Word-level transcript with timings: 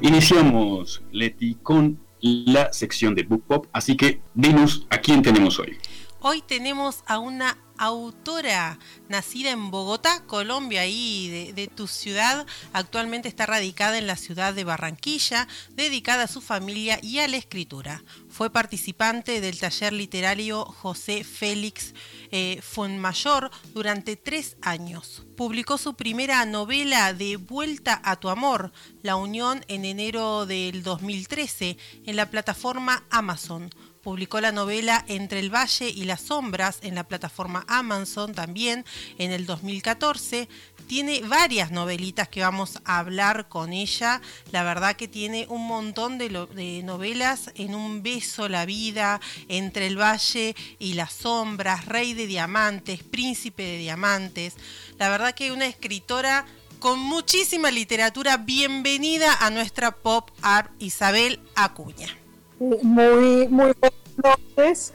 Iniciamos, 0.00 1.04
Leti, 1.12 1.54
con 1.62 2.04
la 2.20 2.72
sección 2.72 3.14
de 3.14 3.22
Book 3.22 3.44
Pop, 3.46 3.66
así 3.72 3.96
que 3.96 4.20
dinos 4.34 4.84
a 4.90 4.98
quién 4.98 5.22
tenemos 5.22 5.60
hoy. 5.60 5.78
Hoy 6.18 6.42
tenemos 6.42 7.04
a 7.06 7.20
una 7.20 7.56
autora 7.82 8.78
nacida 9.08 9.50
en 9.50 9.70
Bogotá, 9.70 10.22
Colombia, 10.26 10.86
y 10.86 11.52
de, 11.52 11.66
tu 11.66 11.86
ciudad. 11.88 12.46
Actualmente 12.72 13.28
está 13.28 13.46
radicada 13.46 13.98
en 13.98 14.06
la 14.06 14.16
ciudad 14.16 14.54
de 14.54 14.64
Barranquilla, 14.64 15.48
dedicada 15.70 16.24
a 16.24 16.28
su 16.28 16.40
familia 16.40 16.98
y 17.02 17.18
a 17.18 17.28
la 17.28 17.36
escritura. 17.36 18.04
Fue 18.28 18.50
participante 18.50 19.40
del 19.40 19.58
taller 19.58 19.92
literario 19.92 20.64
José 20.64 21.24
Félix 21.24 21.94
eh, 22.30 22.60
Fonmayor 22.62 23.50
durante 23.74 24.16
tres 24.16 24.56
años. 24.62 25.24
Publicó 25.36 25.76
su 25.76 25.94
primera 25.94 26.44
novela 26.46 27.12
de 27.12 27.36
Vuelta 27.36 28.00
a 28.04 28.16
tu 28.16 28.28
amor, 28.28 28.72
La 29.02 29.16
Unión, 29.16 29.64
en 29.68 29.84
enero 29.84 30.46
del 30.46 30.82
2013 30.82 31.76
en 32.06 32.16
la 32.16 32.30
plataforma 32.30 33.04
Amazon 33.10 33.70
publicó 34.02 34.40
la 34.40 34.52
novela 34.52 35.04
Entre 35.08 35.38
el 35.38 35.54
Valle 35.54 35.88
y 35.88 36.04
las 36.04 36.20
Sombras 36.22 36.78
en 36.82 36.94
la 36.94 37.04
plataforma 37.04 37.64
Amazon 37.68 38.34
también 38.34 38.84
en 39.18 39.30
el 39.30 39.46
2014. 39.46 40.48
Tiene 40.88 41.20
varias 41.22 41.70
novelitas 41.70 42.28
que 42.28 42.42
vamos 42.42 42.80
a 42.84 42.98
hablar 42.98 43.48
con 43.48 43.72
ella. 43.72 44.20
La 44.50 44.64
verdad 44.64 44.96
que 44.96 45.08
tiene 45.08 45.46
un 45.48 45.66
montón 45.66 46.18
de, 46.18 46.82
novelas 46.84 47.50
en 47.54 47.74
un 47.74 48.02
beso 48.02 48.48
la 48.48 48.66
vida, 48.66 49.20
Entre 49.48 49.86
el 49.86 49.98
Valle 49.98 50.54
y 50.78 50.94
las 50.94 51.12
Sombras, 51.12 51.86
Rey 51.86 52.14
de 52.14 52.26
Diamantes, 52.26 53.02
Príncipe 53.04 53.62
de 53.62 53.78
Diamantes. 53.78 54.54
La 54.98 55.08
verdad 55.08 55.34
que 55.34 55.52
una 55.52 55.66
escritora 55.66 56.44
con 56.80 56.98
muchísima 56.98 57.70
literatura. 57.70 58.38
Bienvenida 58.38 59.32
a 59.40 59.50
nuestra 59.50 59.92
pop 59.92 60.30
art 60.42 60.72
Isabel 60.80 61.38
Acuña. 61.54 62.21
Muy, 62.62 63.48
muy 63.48 63.72
buenas 63.80 63.92
noches. 64.22 64.92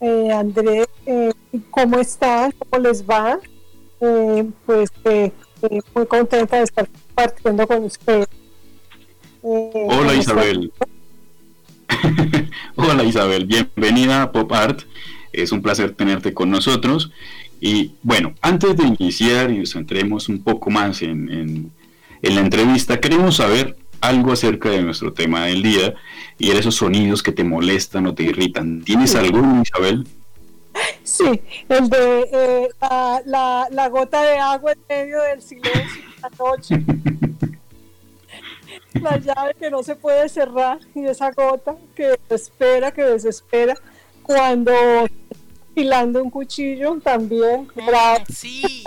Eh, 0.00 0.30
Andrés, 0.30 0.86
eh, 1.06 1.32
¿cómo 1.70 1.98
están? 1.98 2.52
¿Cómo 2.52 2.84
les 2.84 3.04
va? 3.04 3.40
Eh, 4.00 4.48
pues 4.64 4.88
eh, 5.04 5.32
muy 5.92 6.06
contenta 6.06 6.58
de 6.58 6.62
estar 6.62 6.88
compartiendo 6.88 7.66
con 7.66 7.82
ustedes. 7.82 8.28
Hola 9.42 10.14
Isabel. 10.14 10.72
Hola 12.76 13.02
Isabel, 13.02 13.46
bienvenida 13.46 14.22
a 14.22 14.30
Pop 14.30 14.52
Art. 14.52 14.82
Es 15.32 15.50
un 15.50 15.62
placer 15.62 15.96
tenerte 15.96 16.32
con 16.32 16.48
nosotros. 16.48 17.10
Y 17.60 17.94
bueno, 18.04 18.34
antes 18.40 18.76
de 18.76 18.84
iniciar 18.84 19.50
y 19.50 19.58
nos 19.58 19.72
centremos 19.72 20.28
un 20.28 20.44
poco 20.44 20.70
más 20.70 21.02
en, 21.02 21.28
en, 21.28 21.72
en 22.22 22.34
la 22.36 22.40
entrevista, 22.40 23.00
queremos 23.00 23.34
saber 23.34 23.76
algo 24.00 24.32
acerca 24.32 24.70
de 24.70 24.82
nuestro 24.82 25.12
tema 25.12 25.46
del 25.46 25.62
día 25.62 25.94
y 26.38 26.50
esos 26.50 26.76
sonidos 26.76 27.22
que 27.22 27.32
te 27.32 27.44
molestan 27.44 28.06
o 28.06 28.14
te 28.14 28.24
irritan. 28.24 28.82
¿Tienes 28.82 29.14
alguno, 29.14 29.62
Isabel? 29.62 30.06
Sí, 31.02 31.40
el 31.68 31.88
de 31.88 32.28
eh, 32.32 32.68
la, 33.26 33.66
la, 33.70 33.88
gota 33.88 34.22
de 34.22 34.38
agua 34.38 34.72
en 34.72 34.78
medio 34.88 35.22
del 35.22 35.42
silencio 35.42 36.02
la 36.22 36.30
noche. 36.38 36.76
la 38.94 39.16
llave 39.18 39.54
que 39.58 39.70
no 39.70 39.82
se 39.82 39.96
puede 39.96 40.28
cerrar 40.28 40.78
y 40.94 41.04
esa 41.06 41.32
gota 41.32 41.76
que 41.96 42.18
desespera, 42.28 42.92
que 42.92 43.02
desespera. 43.02 43.74
Cuando 44.22 44.72
afilando 45.78 46.22
un 46.22 46.30
cuchillo 46.30 46.98
también. 47.02 47.68
Bravo. 47.74 48.24
Sí. 48.32 48.84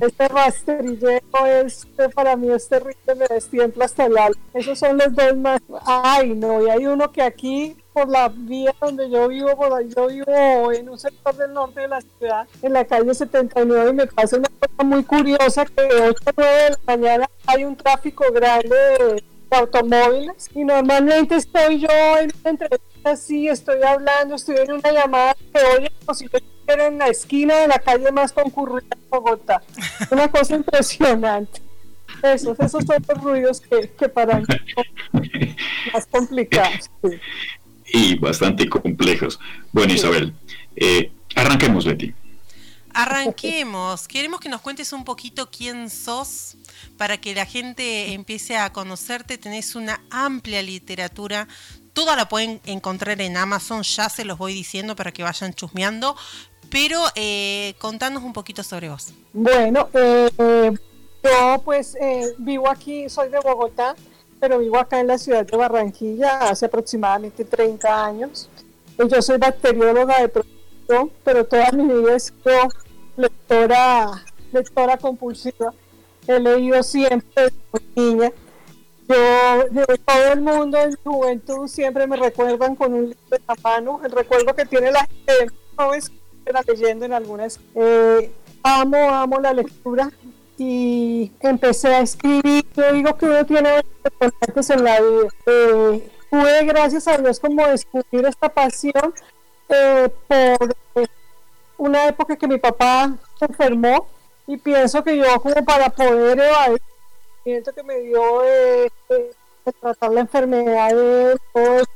Este 0.00 0.28
rastrillero 0.28 1.46
es, 1.46 1.86
para 2.14 2.36
mí 2.36 2.50
es 2.50 2.68
terrible, 2.68 3.14
me 3.16 3.26
destiempla 3.26 3.84
hasta 3.84 4.06
el 4.06 4.16
alma. 4.16 4.40
Esos 4.54 4.78
son 4.78 4.98
los 4.98 5.14
dos 5.14 5.36
más. 5.36 5.60
Ay, 5.84 6.34
no, 6.34 6.66
y 6.66 6.70
hay 6.70 6.86
uno 6.86 7.10
que 7.10 7.22
aquí, 7.22 7.76
por 7.92 8.08
la 8.08 8.28
vía 8.28 8.74
donde 8.80 9.10
yo 9.10 9.28
vivo, 9.28 9.56
por 9.56 9.72
ahí 9.72 9.88
yo 9.94 10.06
vivo 10.06 10.72
en 10.72 10.88
un 10.88 10.98
sector 10.98 11.36
del 11.36 11.52
norte 11.52 11.80
de 11.80 11.88
la 11.88 12.00
ciudad, 12.00 12.46
en 12.62 12.72
la 12.72 12.84
calle 12.84 13.14
79, 13.14 13.90
y 13.90 13.94
me 13.94 14.06
pasa 14.06 14.36
una 14.36 14.48
cosa 14.48 14.84
muy 14.84 15.04
curiosa 15.04 15.64
que 15.66 15.82
de 15.82 16.08
8 16.08 16.22
a 16.26 16.32
9 16.36 16.52
de 16.52 16.70
la 16.70 16.78
mañana 16.86 17.30
hay 17.46 17.64
un 17.64 17.76
tráfico 17.76 18.24
grande 18.32 18.68
de, 18.68 19.24
automóviles 19.52 20.48
y 20.54 20.62
normalmente 20.62 21.34
estoy 21.34 21.80
yo 21.80 21.88
en 22.20 22.30
así, 23.04 23.48
estoy 23.48 23.82
hablando, 23.82 24.34
estoy 24.34 24.56
en 24.58 24.72
una 24.72 24.92
llamada 24.92 25.34
que 25.34 25.60
oye 25.76 25.92
como 26.04 26.14
si 26.14 26.26
yo 26.28 26.38
en 26.74 26.98
la 26.98 27.08
esquina 27.08 27.56
de 27.56 27.68
la 27.68 27.78
calle 27.78 28.12
más 28.12 28.32
concurrida 28.32 28.86
de 28.90 29.08
Bogotá. 29.08 29.62
Una 30.10 30.28
cosa 30.28 30.54
impresionante. 30.54 31.60
Esos, 32.22 32.58
esos 32.60 32.84
son 32.84 33.04
los 33.08 33.22
ruidos 33.22 33.60
que, 33.60 33.90
que 33.90 34.08
para 34.08 34.38
mí 34.38 34.44
son 34.74 35.30
más 35.92 36.06
complicados. 36.06 36.90
Y 37.86 38.16
bastante 38.16 38.68
complejos. 38.68 39.38
Bueno, 39.72 39.92
Isabel, 39.92 40.34
eh, 40.76 41.12
arranquemos, 41.34 41.84
Betty. 41.84 42.14
Arranquemos. 42.92 44.08
Queremos 44.08 44.40
que 44.40 44.48
nos 44.48 44.60
cuentes 44.60 44.92
un 44.92 45.04
poquito 45.04 45.50
quién 45.50 45.90
sos 45.90 46.56
para 46.96 47.18
que 47.18 47.34
la 47.34 47.46
gente 47.46 48.12
empiece 48.12 48.56
a 48.56 48.72
conocerte. 48.72 49.38
Tenés 49.38 49.74
una 49.74 50.00
amplia 50.10 50.62
literatura. 50.62 51.46
Toda 51.92 52.16
la 52.16 52.28
pueden 52.28 52.60
encontrar 52.66 53.20
en 53.20 53.36
Amazon, 53.36 53.82
ya 53.82 54.08
se 54.08 54.24
los 54.24 54.38
voy 54.38 54.54
diciendo 54.54 54.96
para 54.96 55.12
que 55.12 55.22
vayan 55.22 55.52
chusmeando. 55.54 56.16
Pero 56.70 57.02
eh, 57.16 57.74
contanos 57.78 58.22
un 58.22 58.32
poquito 58.32 58.62
sobre 58.62 58.88
vos. 58.88 59.12
Bueno, 59.32 59.88
eh, 59.92 60.72
yo 61.22 61.62
pues 61.64 61.96
eh, 62.00 62.32
vivo 62.38 62.70
aquí, 62.70 63.08
soy 63.08 63.28
de 63.28 63.40
Bogotá, 63.40 63.96
pero 64.38 64.58
vivo 64.58 64.78
acá 64.78 65.00
en 65.00 65.08
la 65.08 65.18
ciudad 65.18 65.44
de 65.44 65.56
Barranquilla 65.56 66.38
hace 66.38 66.66
aproximadamente 66.66 67.44
30 67.44 68.04
años. 68.06 68.48
Yo 68.96 69.20
soy 69.20 69.38
bacterióloga 69.38 70.20
de 70.20 70.28
profesión, 70.28 71.10
pero 71.24 71.44
toda 71.44 71.72
mi 71.72 71.92
vida 71.92 72.16
he 72.16 72.20
sido 72.20 72.68
lectora, 73.16 74.24
lectora 74.52 74.96
compulsiva. 74.96 75.74
He 76.26 76.38
leído 76.38 76.82
siempre 76.82 77.44
desde 77.44 77.86
niña. 77.96 78.32
Yo, 79.10 79.64
de 79.70 79.98
todo 79.98 80.32
el 80.32 80.40
mundo 80.40 80.78
en 80.78 80.94
juventud 81.02 81.66
siempre 81.66 82.06
me 82.06 82.16
recuerdan 82.16 82.76
con 82.76 82.94
un 82.94 83.08
libro 83.08 83.18
de 83.28 83.40
la 83.48 83.56
mano. 83.60 84.00
El 84.04 84.12
recuerdo 84.12 84.54
que 84.54 84.64
tiene 84.66 84.92
la 84.92 85.04
gente 85.04 85.52
jóvenes 85.74 86.12
leyendo 86.68 87.06
en 87.06 87.12
algunas. 87.12 87.58
Eh, 87.74 88.30
amo, 88.62 89.10
amo 89.10 89.40
la 89.40 89.52
lectura 89.52 90.12
y 90.56 91.32
empecé 91.40 91.88
a 91.88 92.02
escribir. 92.02 92.64
Yo 92.76 92.92
digo 92.92 93.16
que 93.16 93.26
uno 93.26 93.44
tiene 93.44 93.82
importantes 94.04 94.70
en 94.70 94.84
la 94.84 95.00
vida. 95.00 95.28
Eh, 95.46 96.10
pude, 96.30 96.64
gracias 96.66 97.08
a 97.08 97.18
Dios, 97.18 97.40
como 97.40 97.66
descubrir 97.66 98.26
esta 98.26 98.48
pasión 98.48 99.12
eh, 99.68 100.08
por 100.28 100.72
una 101.78 102.06
época 102.06 102.36
que 102.36 102.46
mi 102.46 102.58
papá 102.58 103.16
se 103.40 103.46
enfermó 103.46 104.06
y 104.46 104.56
pienso 104.56 105.02
que 105.02 105.16
yo 105.16 105.40
como 105.40 105.64
para 105.64 105.90
poder 105.90 106.38
evadir 106.38 106.80
el 107.44 107.62
que 107.62 107.82
me 107.82 108.00
dio 108.00 108.42
de 108.42 108.90
tratar 109.80 110.12
la 110.12 110.20
enfermedad 110.20 110.90
de 110.90 111.38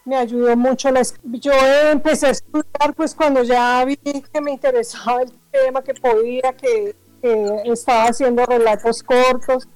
me 0.04 0.16
ayudó 0.16 0.56
mucho. 0.56 0.88
Yo 1.24 1.52
empecé 1.90 2.26
a 2.26 2.30
estudiar 2.30 2.94
pues 2.96 3.14
cuando 3.14 3.42
ya 3.42 3.84
vi 3.84 3.96
que 3.96 4.40
me 4.40 4.52
interesaba 4.52 5.22
el 5.22 5.32
tema, 5.50 5.82
que 5.82 5.94
podía, 5.94 6.52
que, 6.52 6.94
estaba 7.64 8.04
haciendo 8.04 8.44
relatos 8.44 9.02
cortos. 9.02 9.66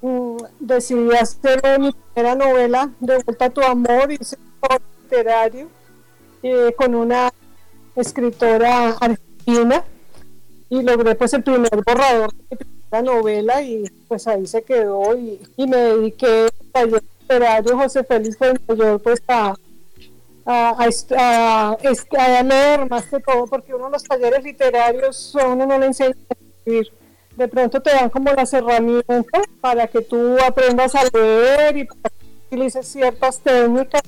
Mm, 0.00 0.36
decidí 0.60 1.14
hacer 1.16 1.60
mi 1.80 1.92
primera 1.92 2.34
novela, 2.34 2.90
De 3.00 3.18
vuelta 3.24 3.46
a 3.46 3.50
tu 3.50 3.60
amor, 3.60 4.10
hice 4.12 4.36
un 4.62 4.78
literario 5.02 5.68
eh, 6.42 6.72
con 6.76 6.94
una 6.94 7.30
escritora 7.96 8.96
argentina 9.00 9.84
y 10.70 10.82
logré 10.82 11.14
pues 11.14 11.34
el 11.34 11.42
primer 11.42 11.82
borrador 11.84 12.30
primera 12.88 13.12
novela 13.12 13.62
y 13.62 13.84
pues 14.08 14.26
ahí 14.26 14.46
se 14.46 14.62
quedó 14.62 15.16
y, 15.16 15.40
y 15.56 15.66
me 15.66 15.76
dediqué 15.76 16.48
a 16.74 16.84
literario 16.84 17.76
José 17.76 18.04
Félix 18.04 18.36
Mayor 18.40 19.00
pues 19.00 19.22
a, 19.28 19.54
a, 20.46 20.76
a, 20.78 22.42
leer 22.42 22.88
más 22.88 23.06
que 23.06 23.20
todo, 23.20 23.46
porque 23.46 23.74
uno 23.74 23.90
los 23.90 24.02
talleres 24.02 24.42
literarios 24.42 25.16
son, 25.16 25.52
uno 25.52 25.66
no 25.66 25.78
le 25.78 25.86
enseña 25.86 26.14
a 26.30 26.34
escribir. 26.34 26.92
De 27.36 27.46
pronto 27.46 27.80
te 27.80 27.90
dan 27.90 28.10
como 28.10 28.32
las 28.32 28.52
herramientas 28.52 29.44
para 29.60 29.86
que 29.86 30.00
tú 30.00 30.36
aprendas 30.44 30.94
a 30.94 31.04
leer 31.12 31.76
y 31.76 31.88
utilices 32.46 32.88
ciertas 32.88 33.38
técnicas, 33.40 34.02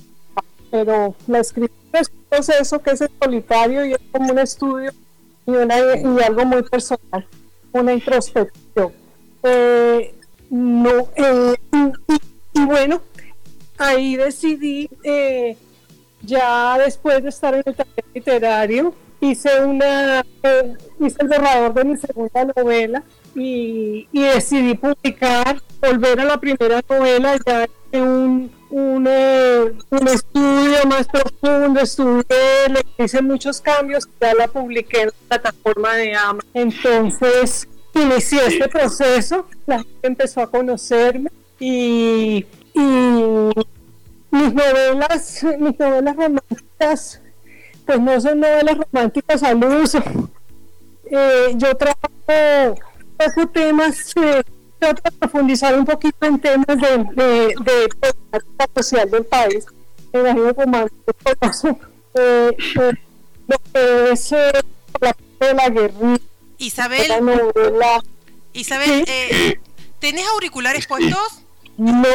pero 0.69 1.15
la 1.27 1.39
escritura 1.39 2.01
es 2.01 2.09
un 2.09 2.23
proceso 2.27 2.79
que 2.79 2.91
es 2.91 3.03
solitario 3.21 3.85
y 3.85 3.93
es 3.93 3.99
como 4.11 4.31
un 4.31 4.39
estudio 4.39 4.91
y, 5.45 5.51
una, 5.51 5.77
y 5.77 6.23
algo 6.23 6.45
muy 6.45 6.63
personal, 6.63 7.25
una 7.71 7.93
introspección. 7.93 8.60
Eh, 9.43 10.13
no, 10.49 11.09
eh, 11.15 11.55
y, 12.53 12.65
bueno, 12.65 13.01
ahí 13.77 14.15
decidí, 14.15 14.89
eh, 15.03 15.57
ya 16.21 16.77
después 16.77 17.23
de 17.23 17.29
estar 17.29 17.53
en 17.55 17.63
el 17.65 17.75
taller 17.75 18.05
literario, 18.13 18.93
hice 19.19 19.63
una 19.63 20.25
hice 20.99 21.17
el 21.21 21.27
borrador 21.27 21.73
de 21.73 21.83
mi 21.85 21.97
segunda 21.97 22.45
novela 22.55 23.03
y, 23.35 24.07
decidí 24.11 24.75
publicar, 24.75 25.61
volver 25.79 26.19
a 26.19 26.25
la 26.25 26.37
primera 26.39 26.81
novela 26.87 27.37
ya 27.45 27.67
en 27.91 28.03
un, 28.03 28.51
un, 28.69 29.07
un 29.07 30.07
estudio 30.07 30.85
más 30.87 31.07
profundo, 31.07 31.79
estudié, 31.79 32.69
le 32.69 33.03
hice 33.03 33.21
muchos 33.21 33.61
cambios, 33.61 34.07
ya 34.19 34.33
la 34.33 34.47
publiqué 34.47 35.01
en 35.01 35.07
la 35.07 35.37
plataforma 35.37 35.95
de 35.95 36.13
AMA. 36.15 36.43
Entonces 36.53 37.67
inicié 37.99 38.47
este 38.47 38.67
proceso, 38.67 39.45
la 39.65 39.79
gente 39.79 40.07
empezó 40.07 40.41
a 40.41 40.49
conocerme 40.49 41.29
y, 41.59 42.45
y 42.73 42.79
mis 44.31 44.53
novelas, 44.53 45.45
mis 45.59 45.77
novelas 45.79 46.15
románticas, 46.15 47.21
pues 47.85 47.99
no 47.99 48.21
son 48.21 48.39
novelas 48.39 48.77
románticas 48.77 49.43
al 49.43 49.63
uso. 49.63 50.01
Eh, 51.05 51.53
yo 51.55 51.75
trabajo 51.75 52.75
poco 53.17 53.49
temas, 53.49 54.13
eh, 54.15 54.41
trato 54.79 55.01
de 55.03 55.11
profundizar 55.17 55.77
un 55.77 55.85
poquito 55.85 56.25
en 56.25 56.39
temas 56.39 56.65
de, 56.67 56.97
de, 57.13 57.47
de 57.47 58.13
política 58.29 58.67
social 58.75 59.11
del 59.11 59.25
país. 59.25 59.65
Me 60.13 60.19
imagino 60.21 60.53
más 60.67 60.89
eh, 62.15 62.55
eh, 62.75 62.93
lo 63.47 63.57
que 63.73 64.11
es 64.11 64.31
eh, 64.31 64.51
de 65.39 65.53
la 65.53 65.69
guerrilla. 65.69 66.30
Isabel. 66.61 67.11
Isabel, 68.53 69.03
eh, 69.07 69.59
¿tenés 69.99 70.25
auriculares 70.27 70.87
puestos? 70.87 71.43
No, 71.77 72.05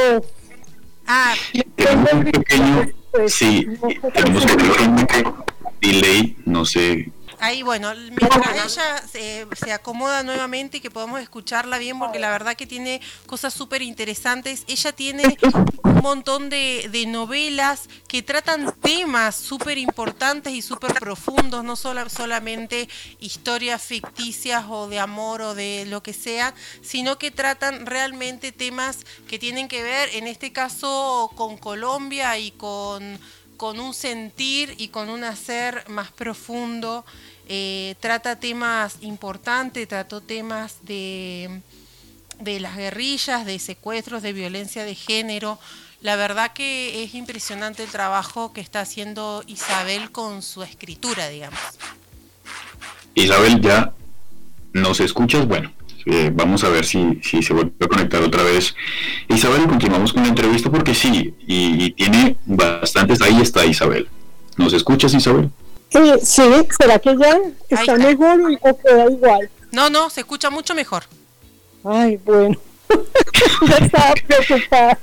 Ah, 1.08 1.34
Tenemos 1.76 2.12
un 2.12 2.24
pequeño, 2.24 2.88
sí, 3.28 3.66
no, 3.80 4.10
tenemos 4.10 4.44
un 4.44 4.96
pequeño 4.96 5.44
delay, 5.80 6.36
no 6.44 6.64
sé. 6.64 7.10
Ahí 7.40 7.62
bueno, 7.62 7.92
mientras 7.94 8.74
ella 8.74 9.02
se, 9.06 9.46
se 9.56 9.72
acomoda 9.72 10.22
nuevamente 10.22 10.78
y 10.78 10.80
que 10.80 10.90
podamos 10.90 11.20
escucharla 11.20 11.78
bien, 11.78 11.98
porque 11.98 12.18
la 12.18 12.30
verdad 12.30 12.56
que 12.56 12.66
tiene 12.66 13.00
cosas 13.26 13.54
súper 13.54 13.82
interesantes. 13.82 14.64
Ella 14.66 14.92
tiene 14.92 15.36
un 15.82 15.96
montón 16.02 16.50
de, 16.50 16.88
de 16.90 17.06
novelas 17.06 17.88
que 18.08 18.22
tratan 18.22 18.72
temas 18.80 19.34
súper 19.36 19.78
importantes 19.78 20.52
y 20.52 20.62
súper 20.62 20.94
profundos, 20.94 21.64
no 21.64 21.76
sola- 21.76 22.08
solamente 22.08 22.88
historias 23.20 23.82
ficticias 23.82 24.64
o 24.68 24.88
de 24.88 24.98
amor 25.00 25.42
o 25.42 25.54
de 25.54 25.84
lo 25.86 26.02
que 26.02 26.12
sea, 26.12 26.54
sino 26.82 27.18
que 27.18 27.30
tratan 27.30 27.86
realmente 27.86 28.52
temas 28.52 28.98
que 29.28 29.38
tienen 29.38 29.68
que 29.68 29.82
ver, 29.82 30.10
en 30.14 30.26
este 30.26 30.52
caso, 30.52 31.30
con 31.34 31.56
Colombia 31.56 32.38
y 32.38 32.52
con, 32.52 33.18
con 33.56 33.80
un 33.80 33.94
sentir 33.94 34.74
y 34.78 34.88
con 34.88 35.08
un 35.08 35.24
hacer 35.24 35.84
más 35.88 36.10
profundo. 36.12 37.04
Eh, 37.48 37.94
trata 38.00 38.38
temas 38.38 38.98
importantes, 39.02 39.86
trató 39.88 40.20
temas 40.20 40.78
de 40.82 41.62
de 42.40 42.60
las 42.60 42.76
guerrillas, 42.76 43.46
de 43.46 43.58
secuestros, 43.58 44.22
de 44.22 44.32
violencia 44.32 44.84
de 44.84 44.94
género. 44.94 45.58
La 46.00 46.16
verdad 46.16 46.52
que 46.52 47.02
es 47.02 47.14
impresionante 47.14 47.82
el 47.82 47.90
trabajo 47.90 48.52
que 48.52 48.60
está 48.60 48.80
haciendo 48.80 49.42
Isabel 49.46 50.10
con 50.12 50.42
su 50.42 50.62
escritura, 50.62 51.28
digamos. 51.28 51.58
Isabel, 53.14 53.60
¿ya 53.60 53.92
nos 54.72 55.00
escuchas? 55.00 55.46
Bueno, 55.46 55.72
eh, 56.06 56.30
vamos 56.32 56.64
a 56.64 56.68
ver 56.68 56.84
si, 56.86 57.20
si 57.22 57.42
se 57.42 57.52
vuelve 57.52 57.72
a 57.80 57.86
conectar 57.88 58.22
otra 58.22 58.42
vez. 58.42 58.74
Isabel, 59.28 59.66
continuamos 59.66 60.12
con 60.12 60.22
la 60.22 60.28
entrevista 60.28 60.70
porque 60.70 60.94
sí, 60.94 61.34
y, 61.46 61.84
y 61.84 61.90
tiene 61.92 62.36
bastantes. 62.46 63.20
Ahí 63.22 63.40
está 63.40 63.64
Isabel. 63.66 64.08
¿Nos 64.56 64.72
escuchas, 64.72 65.12
Isabel? 65.14 65.50
Eh, 65.90 66.18
sí, 66.22 66.42
¿será 66.78 66.98
que 66.98 67.16
ya 67.16 67.38
está 67.68 67.96
mejor 67.96 68.40
o- 68.40 68.70
o 68.70 68.78
queda 68.78 69.10
igual? 69.10 69.50
No, 69.72 69.90
no, 69.90 70.08
se 70.10 70.20
escucha 70.20 70.48
mucho 70.50 70.74
mejor. 70.74 71.04
Ay, 71.84 72.18
bueno, 72.24 72.56
ya 73.68 73.76
estaba 73.76 74.14
preocupada. 74.26 74.98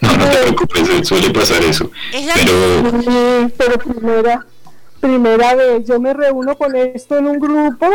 No, 0.00 0.16
no 0.16 0.24
te 0.30 0.36
preocupes, 0.38 0.88
eh, 0.88 1.04
suele 1.04 1.30
pasar 1.30 1.62
eso. 1.62 1.90
Es 2.12 2.24
la- 2.24 2.34
Pero 2.34 3.00
Sí, 3.02 3.54
pero 3.58 3.78
primera, 3.78 4.46
primera 5.00 5.54
vez 5.54 5.86
yo 5.86 6.00
me 6.00 6.14
reúno 6.14 6.56
con 6.56 6.74
esto 6.76 7.18
en 7.18 7.26
un 7.26 7.38
grupo 7.38 7.88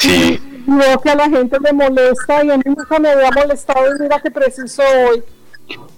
sí, 0.00 0.40
veo 0.66 1.00
que 1.00 1.10
a 1.10 1.14
la 1.14 1.28
gente 1.28 1.56
le 1.60 1.72
molesta 1.72 2.44
y 2.44 2.50
a 2.50 2.56
mí 2.56 2.62
nunca 2.66 2.98
me 2.98 3.10
había 3.10 3.30
molestado 3.30 3.86
y 3.96 4.02
mira 4.02 4.20
que 4.20 4.30
preciso 4.30 4.82
hoy. 5.08 5.22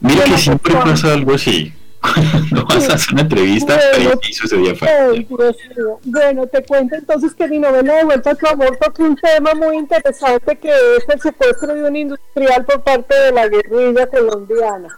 mira 0.01 0.25
que 0.25 0.39
siempre 0.39 0.75
pasa 0.75 1.13
algo 1.13 1.35
así. 1.35 1.73
Cuando 2.07 2.65
vas 2.67 2.89
a 2.91 2.95
hacer 2.95 3.15
una 3.15 3.23
entrevista, 3.23 3.79
Bueno. 3.97 4.11
preciso 4.21 4.45
ese 4.45 4.57
día 4.59 4.71
Ay, 4.71 4.77
falla. 4.77 5.11
Dios 5.13 5.57
mío. 5.77 5.99
Bueno, 6.05 6.47
te 6.47 6.63
cuento 6.65 6.95
entonces 6.95 7.35
que 7.35 7.49
mi 7.49 7.59
novela 7.59 7.95
de 7.97 8.05
vuelta 8.05 8.31
a 8.31 8.35
tu 8.37 8.47
amor 8.47 8.77
toca 8.81 9.03
un 9.03 9.17
tema 9.17 9.55
muy 9.55 9.77
interesante 9.77 10.57
que 10.57 10.69
es 10.69 11.05
el 11.09 11.21
secuestro 11.21 11.75
de 11.75 11.83
un 11.83 11.97
industrial 11.97 12.65
por 12.65 12.83
parte 12.85 13.13
de 13.19 13.33
la 13.33 13.49
guerrilla 13.49 14.07
colombiana. 14.07 14.97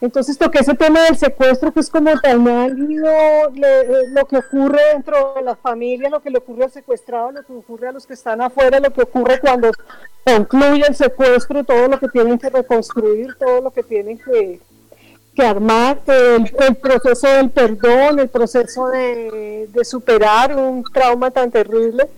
Entonces 0.00 0.38
toqué 0.38 0.60
ese 0.60 0.74
tema 0.74 1.02
del 1.02 1.16
secuestro 1.18 1.72
que 1.72 1.80
es 1.80 1.90
como 1.90 2.18
tan 2.20 2.48
álgido, 2.48 3.10
eh, 3.54 4.04
lo 4.08 4.24
que 4.26 4.38
ocurre 4.38 4.80
dentro 4.94 5.34
de 5.36 5.42
las 5.42 5.58
familias, 5.58 6.10
lo 6.10 6.20
que 6.20 6.30
le 6.30 6.38
ocurre 6.38 6.64
al 6.64 6.70
secuestrado, 6.70 7.32
lo 7.32 7.42
que 7.42 7.52
ocurre 7.52 7.88
a 7.88 7.92
los 7.92 8.06
que 8.06 8.14
están 8.14 8.40
afuera, 8.40 8.80
lo 8.80 8.90
que 8.90 9.02
ocurre 9.02 9.38
cuando 9.40 9.70
concluye 10.24 10.84
el 10.88 10.94
secuestro, 10.94 11.64
todo 11.64 11.88
lo 11.88 11.98
que 11.98 12.08
tienen 12.08 12.38
que 12.38 12.48
reconstruir, 12.48 13.36
todo 13.38 13.60
lo 13.60 13.70
que 13.70 13.82
tienen 13.82 14.18
que, 14.18 14.58
que 15.34 15.42
armar, 15.42 16.00
el, 16.06 16.50
el 16.58 16.76
proceso 16.76 17.28
del 17.28 17.50
perdón, 17.50 18.20
el 18.20 18.28
proceso 18.28 18.88
de, 18.88 19.68
de 19.70 19.84
superar 19.84 20.56
un 20.56 20.82
trauma 20.82 21.30
tan 21.30 21.50
terrible. 21.50 22.08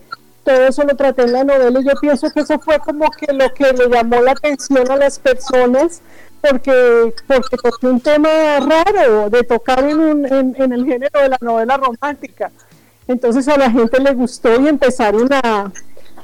Todo 0.44 0.66
eso 0.66 0.82
lo 0.84 0.96
traté 0.96 1.22
en 1.22 1.32
la 1.32 1.44
novela 1.44 1.80
y 1.80 1.84
yo 1.84 1.94
pienso 2.00 2.30
que 2.30 2.40
eso 2.40 2.58
fue 2.58 2.78
como 2.80 3.10
que 3.10 3.32
lo 3.32 3.52
que 3.54 3.72
le 3.72 3.88
llamó 3.88 4.20
la 4.20 4.32
atención 4.32 4.88
a 4.90 4.96
las 4.96 5.18
personas 5.18 6.00
porque 6.42 7.14
porque 7.26 7.56
toqué 7.56 7.86
un 7.86 8.00
tema 8.00 8.28
raro 8.60 9.30
de 9.30 9.42
tocar 9.44 9.84
en, 9.84 9.98
un- 10.00 10.26
en, 10.26 10.54
en 10.58 10.72
el 10.72 10.84
género 10.84 11.20
de 11.20 11.28
la 11.28 11.38
novela 11.40 11.76
romántica. 11.76 12.50
Entonces 13.08 13.46
a 13.48 13.56
la 13.56 13.70
gente 13.70 14.00
le 14.00 14.12
gustó 14.14 14.60
y 14.60 14.68
empezaron 14.68 15.28
a 15.32 15.72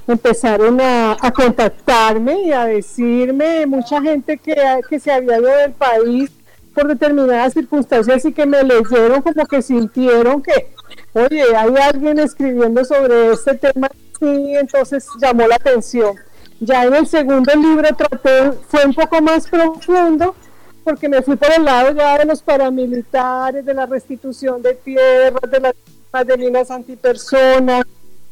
empezaron 0.06 0.81
a, 0.81 1.17
contactarme 1.35 2.43
y 2.44 2.53
a 2.53 2.65
decirme 2.65 3.67
mucha 3.67 4.00
gente 4.00 4.38
que, 4.38 4.55
que 4.88 4.99
se 4.99 5.12
había 5.12 5.38
ido 5.38 5.49
del 5.49 5.73
país 5.73 6.31
por 6.75 6.88
determinadas 6.88 7.53
circunstancias 7.53 8.25
y 8.25 8.32
que 8.32 8.47
me 8.47 8.62
leyeron 8.62 9.20
como 9.20 9.47
que 9.47 9.61
sintieron 9.61 10.43
que, 10.43 10.70
oye, 11.12 11.43
hay 11.55 11.75
alguien 11.76 12.19
escribiendo 12.20 12.85
sobre 12.87 13.32
este 13.32 13.55
tema 13.56 13.91
y 14.20 14.56
entonces 14.56 15.06
llamó 15.20 15.47
la 15.47 15.56
atención. 15.56 16.15
Ya 16.60 16.84
en 16.84 16.94
el 16.94 17.06
segundo 17.06 17.53
libro 17.55 17.88
traté, 17.94 18.53
fue 18.69 18.84
un 18.84 18.94
poco 18.94 19.20
más 19.22 19.46
profundo 19.48 20.34
porque 20.82 21.08
me 21.08 21.22
fui 21.22 21.36
por 21.36 21.53
el 21.53 21.65
lado 21.65 21.93
ya 21.93 22.19
de 22.19 22.24
los 22.24 22.43
paramilitares, 22.43 23.65
de 23.65 23.74
la 23.74 23.86
restitución 23.86 24.62
de 24.62 24.74
tierras, 24.74 25.50
de 25.50 25.60
las 25.60 26.27
de 26.27 26.36
minas 26.38 26.70
antipersonas, 26.70 27.84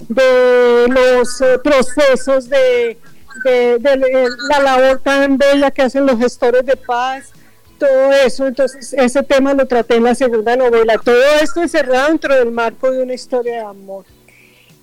de 0.09 0.87
los 0.88 1.40
eh, 1.42 1.59
procesos 1.62 2.49
de, 2.49 2.99
de- 3.45 3.78
de 3.78 4.28
la 4.49 4.61
labor 4.61 5.00
tan 5.04 5.37
bella 5.37 5.71
que 5.71 5.83
hacen 5.83 6.06
los 6.06 6.18
gestores 6.18 6.64
de 6.64 6.76
paz, 6.76 7.30
todo 7.78 8.11
eso, 8.12 8.47
entonces 8.47 8.95
ese 8.95 9.23
tema 9.23 9.52
lo 9.52 9.66
traté 9.66 9.97
en 9.97 10.04
la 10.04 10.14
segunda 10.14 10.56
novela, 10.56 10.95
todo 10.97 11.23
esto 11.42 11.61
encerrado 11.61 12.09
dentro 12.09 12.35
del 12.35 12.50
marco 12.50 12.90
de 12.90 13.02
una 13.02 13.12
historia 13.12 13.52
de 13.56 13.61
amor. 13.61 14.06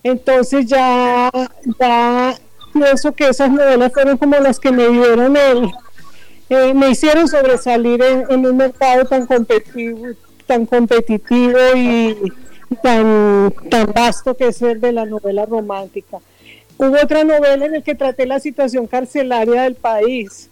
Entonces 0.03 0.67
ya, 0.67 1.31
ya 1.79 2.37
pienso 2.73 3.13
que 3.13 3.29
esas 3.29 3.51
novelas 3.51 3.93
fueron 3.93 4.17
como 4.17 4.37
las 4.37 4.59
que 4.59 4.71
me 4.71 4.87
dieron 4.89 5.37
el, 5.37 5.71
eh, 6.49 6.73
me 6.73 6.89
hicieron 6.89 7.27
sobresalir 7.27 8.01
en, 8.01 8.45
un 8.45 8.57
mercado 8.57 9.05
tan 9.05 9.25
competitivo, 9.25 10.07
tan 10.45 10.65
competitivo 10.65 11.57
y 11.75 12.15
tan, 12.81 13.53
tan 13.69 13.91
vasto 13.93 14.35
que 14.35 14.47
es 14.47 14.61
el 14.61 14.81
de 14.81 14.91
la 14.91 15.05
novela 15.05 15.45
romántica. 15.45 16.19
Hubo 16.77 16.95
otra 17.01 17.23
novela 17.23 17.65
en 17.65 17.71
la 17.73 17.81
que 17.81 17.95
traté 17.95 18.25
la 18.25 18.39
situación 18.39 18.87
carcelaria 18.87 19.63
del 19.63 19.75
país. 19.75 20.49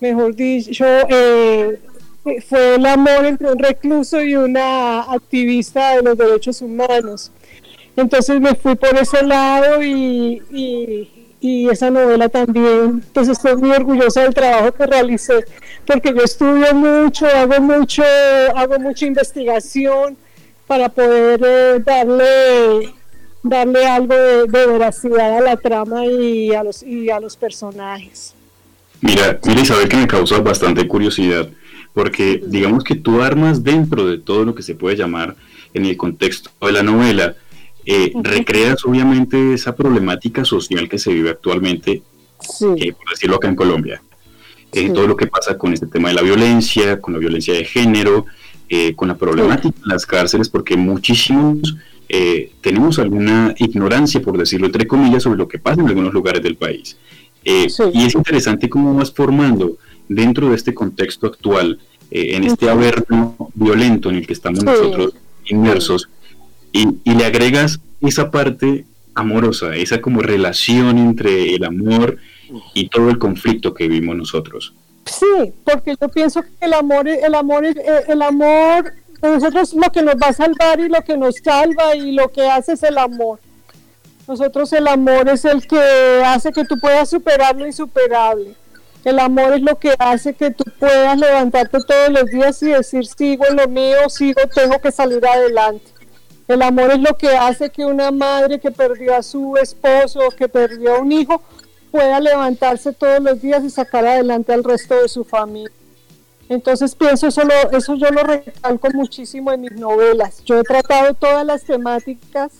Mejor 0.00 0.34
dicho, 0.34 0.84
eh, 1.08 1.78
fue 2.48 2.74
el 2.76 2.86
amor 2.86 3.24
entre 3.24 3.52
un 3.52 3.58
recluso 3.58 4.22
y 4.22 4.34
una 4.36 5.02
activista 5.02 5.96
de 5.96 6.02
los 6.02 6.18
derechos 6.18 6.60
humanos. 6.62 7.30
Entonces 7.96 8.40
me 8.40 8.54
fui 8.54 8.74
por 8.76 8.96
ese 8.96 9.22
lado 9.22 9.82
y, 9.82 11.10
y 11.40 11.68
esa 11.68 11.90
novela 11.90 12.28
también. 12.28 13.02
Entonces 13.06 13.38
estoy 13.38 13.56
muy 13.56 13.70
orgullosa 13.70 14.22
del 14.22 14.34
trabajo 14.34 14.72
que 14.72 14.86
realicé, 14.86 15.44
porque 15.86 16.14
yo 16.14 16.22
estudio 16.22 16.74
mucho, 16.74 17.26
hago 17.26 17.60
mucho, 17.60 18.02
hago 18.54 18.78
mucha 18.78 19.06
investigación 19.06 20.16
para 20.66 20.88
poder 20.88 21.40
eh, 21.44 21.82
darle 21.84 22.92
darle 23.42 23.86
algo 23.86 24.14
de, 24.14 24.46
de 24.46 24.66
veracidad 24.66 25.38
a 25.38 25.40
la 25.40 25.56
trama 25.56 26.04
y 26.04 26.52
a 26.52 26.62
los 26.62 26.82
y 26.82 27.10
a 27.10 27.18
los 27.18 27.36
personajes. 27.36 28.34
Mira, 29.00 29.40
mira 29.44 29.62
Isabel 29.62 29.88
que 29.88 29.96
me 29.96 30.06
causa 30.06 30.38
bastante 30.40 30.86
curiosidad, 30.86 31.48
porque 31.94 32.42
digamos 32.46 32.84
que 32.84 32.96
tú 32.96 33.22
armas 33.22 33.64
dentro 33.64 34.06
de 34.06 34.18
todo 34.18 34.44
lo 34.44 34.54
que 34.54 34.62
se 34.62 34.74
puede 34.74 34.96
llamar 34.96 35.36
en 35.72 35.86
el 35.86 35.96
contexto 35.96 36.50
de 36.60 36.72
la 36.72 36.82
novela 36.82 37.34
eh, 37.86 38.12
recreas 38.22 38.84
obviamente 38.84 39.54
esa 39.54 39.74
problemática 39.74 40.44
social 40.44 40.88
que 40.88 40.98
se 40.98 41.12
vive 41.12 41.30
actualmente, 41.30 42.02
eh, 42.76 42.92
por 42.92 43.10
decirlo 43.10 43.36
acá 43.36 43.48
en 43.48 43.56
Colombia. 43.56 44.02
Eh, 44.72 44.90
todo 44.90 45.06
lo 45.06 45.16
que 45.16 45.26
pasa 45.26 45.58
con 45.58 45.72
este 45.72 45.86
tema 45.86 46.10
de 46.10 46.14
la 46.14 46.22
violencia, 46.22 47.00
con 47.00 47.14
la 47.14 47.20
violencia 47.20 47.54
de 47.54 47.64
género, 47.64 48.26
con 48.94 49.08
la 49.08 49.16
problemática 49.16 49.76
en 49.82 49.88
las 49.88 50.06
cárceles, 50.06 50.48
porque 50.48 50.76
muchísimos 50.76 51.76
tenemos 52.60 53.00
alguna 53.00 53.52
ignorancia, 53.58 54.22
por 54.22 54.38
decirlo 54.38 54.66
entre 54.66 54.86
comillas, 54.86 55.24
sobre 55.24 55.38
lo 55.38 55.48
que 55.48 55.58
pasa 55.58 55.80
en 55.80 55.88
algunos 55.88 56.12
lugares 56.14 56.40
del 56.40 56.54
país. 56.54 56.96
Y 57.42 58.04
es 58.04 58.14
interesante 58.14 58.68
cómo 58.68 58.94
vas 58.94 59.10
formando 59.10 59.76
dentro 60.08 60.50
de 60.50 60.54
este 60.54 60.72
contexto 60.72 61.26
actual, 61.26 61.80
en 62.12 62.44
este 62.44 62.70
averno 62.70 63.50
violento 63.54 64.08
en 64.08 64.16
el 64.16 64.26
que 64.26 64.34
estamos 64.34 64.62
nosotros 64.62 65.14
inmersos, 65.46 66.08
y, 66.72 66.86
le 67.04 67.24
agregas 67.24 67.80
esa 68.00 68.30
parte 68.30 68.84
amorosa, 69.14 69.74
esa 69.74 70.00
como 70.00 70.20
relación 70.20 70.98
entre 70.98 71.54
el 71.54 71.64
amor 71.64 72.18
y 72.74 72.88
todo 72.88 73.10
el 73.10 73.18
conflicto 73.18 73.74
que 73.74 73.88
vivimos 73.88 74.16
nosotros. 74.16 74.74
Sí, 75.06 75.52
porque 75.64 75.94
yo 76.00 76.08
pienso 76.08 76.42
que 76.42 76.48
el 76.60 76.74
amor, 76.74 77.08
el 77.08 77.34
amor, 77.34 77.64
el 77.64 78.22
amor, 78.22 78.92
nosotros 79.22 79.74
lo 79.74 79.90
que 79.90 80.02
nos 80.02 80.14
va 80.14 80.28
a 80.28 80.32
salvar 80.32 80.80
y 80.80 80.88
lo 80.88 81.02
que 81.02 81.16
nos 81.16 81.36
salva 81.36 81.94
y 81.96 82.12
lo 82.12 82.30
que 82.30 82.48
hace 82.48 82.72
es 82.72 82.82
el 82.82 82.98
amor. 82.98 83.40
Nosotros 84.26 84.72
el 84.72 84.86
amor 84.86 85.28
es 85.28 85.44
el 85.44 85.66
que 85.66 86.22
hace 86.24 86.52
que 86.52 86.64
tú 86.64 86.78
puedas 86.78 87.10
superar 87.10 87.56
lo 87.56 87.66
insuperable. 87.66 88.54
El 89.04 89.18
amor 89.18 89.54
es 89.54 89.62
lo 89.62 89.78
que 89.78 89.94
hace 89.98 90.34
que 90.34 90.50
tú 90.50 90.64
puedas 90.78 91.18
levantarte 91.18 91.78
todos 91.86 92.10
los 92.10 92.26
días 92.26 92.62
y 92.62 92.66
decir, 92.66 93.06
sigo 93.06 93.46
en 93.48 93.56
lo 93.56 93.66
mío, 93.66 94.08
sigo, 94.08 94.42
tengo 94.54 94.78
que 94.78 94.92
salir 94.92 95.26
adelante. 95.26 95.89
El 96.50 96.62
amor 96.62 96.90
es 96.90 96.98
lo 96.98 97.16
que 97.16 97.28
hace 97.28 97.70
que 97.70 97.84
una 97.84 98.10
madre 98.10 98.58
que 98.58 98.72
perdió 98.72 99.14
a 99.14 99.22
su 99.22 99.56
esposo, 99.56 100.18
que 100.36 100.48
perdió 100.48 100.96
a 100.96 100.98
un 100.98 101.12
hijo, 101.12 101.40
pueda 101.92 102.18
levantarse 102.18 102.92
todos 102.92 103.20
los 103.20 103.40
días 103.40 103.62
y 103.62 103.70
sacar 103.70 104.04
adelante 104.04 104.52
al 104.52 104.64
resto 104.64 105.00
de 105.00 105.08
su 105.08 105.22
familia. 105.22 105.70
Entonces 106.48 106.96
pienso 106.96 107.28
eso, 107.28 107.42
eso 107.70 107.94
yo 107.94 108.10
lo 108.10 108.24
recalco 108.24 108.88
muchísimo 108.92 109.52
en 109.52 109.60
mis 109.60 109.76
novelas. 109.76 110.42
Yo 110.44 110.58
he 110.58 110.64
tratado 110.64 111.14
todas 111.14 111.46
las 111.46 111.62
temáticas, 111.62 112.50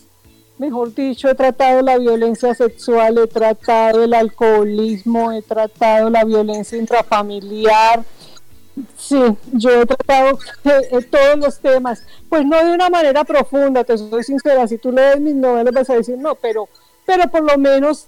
mejor 0.57 0.95
dicho, 0.95 1.27
he 1.27 1.35
tratado 1.35 1.81
la 1.81 1.97
violencia 1.97 2.55
sexual, 2.55 3.17
he 3.17 3.27
tratado 3.27 4.05
el 4.05 4.13
alcoholismo, 4.13 5.33
he 5.33 5.41
tratado 5.41 6.09
la 6.09 6.23
violencia 6.23 6.77
intrafamiliar, 6.77 8.05
Sí, 8.97 9.21
yo 9.51 9.81
he 9.81 9.85
tratado 9.85 10.39
todos 11.09 11.37
los 11.37 11.59
temas, 11.59 12.03
pues 12.29 12.45
no 12.45 12.57
de 12.63 12.73
una 12.73 12.89
manera 12.89 13.23
profunda, 13.23 13.83
te 13.83 13.97
soy 13.97 14.23
sincera, 14.23 14.67
si 14.67 14.77
tú 14.77 14.91
lees 14.91 15.19
mis 15.19 15.35
novelas 15.35 15.73
vas 15.73 15.89
a 15.89 15.95
decir 15.95 16.17
no, 16.17 16.35
pero, 16.35 16.69
pero 17.05 17.29
por 17.29 17.43
lo 17.43 17.57
menos 17.57 18.07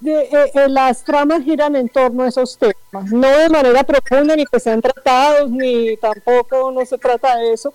de, 0.00 0.22
eh, 0.22 0.50
eh, 0.54 0.68
las 0.68 1.04
tramas 1.04 1.42
giran 1.42 1.76
en 1.76 1.88
torno 1.90 2.22
a 2.22 2.28
esos 2.28 2.56
temas, 2.56 3.12
no 3.12 3.28
de 3.28 3.50
manera 3.50 3.84
profunda 3.84 4.34
ni 4.36 4.46
que 4.46 4.58
sean 4.58 4.80
tratados, 4.80 5.50
ni 5.50 5.96
tampoco 5.98 6.70
no 6.72 6.84
se 6.86 6.96
trata 6.96 7.36
de 7.36 7.52
eso, 7.52 7.74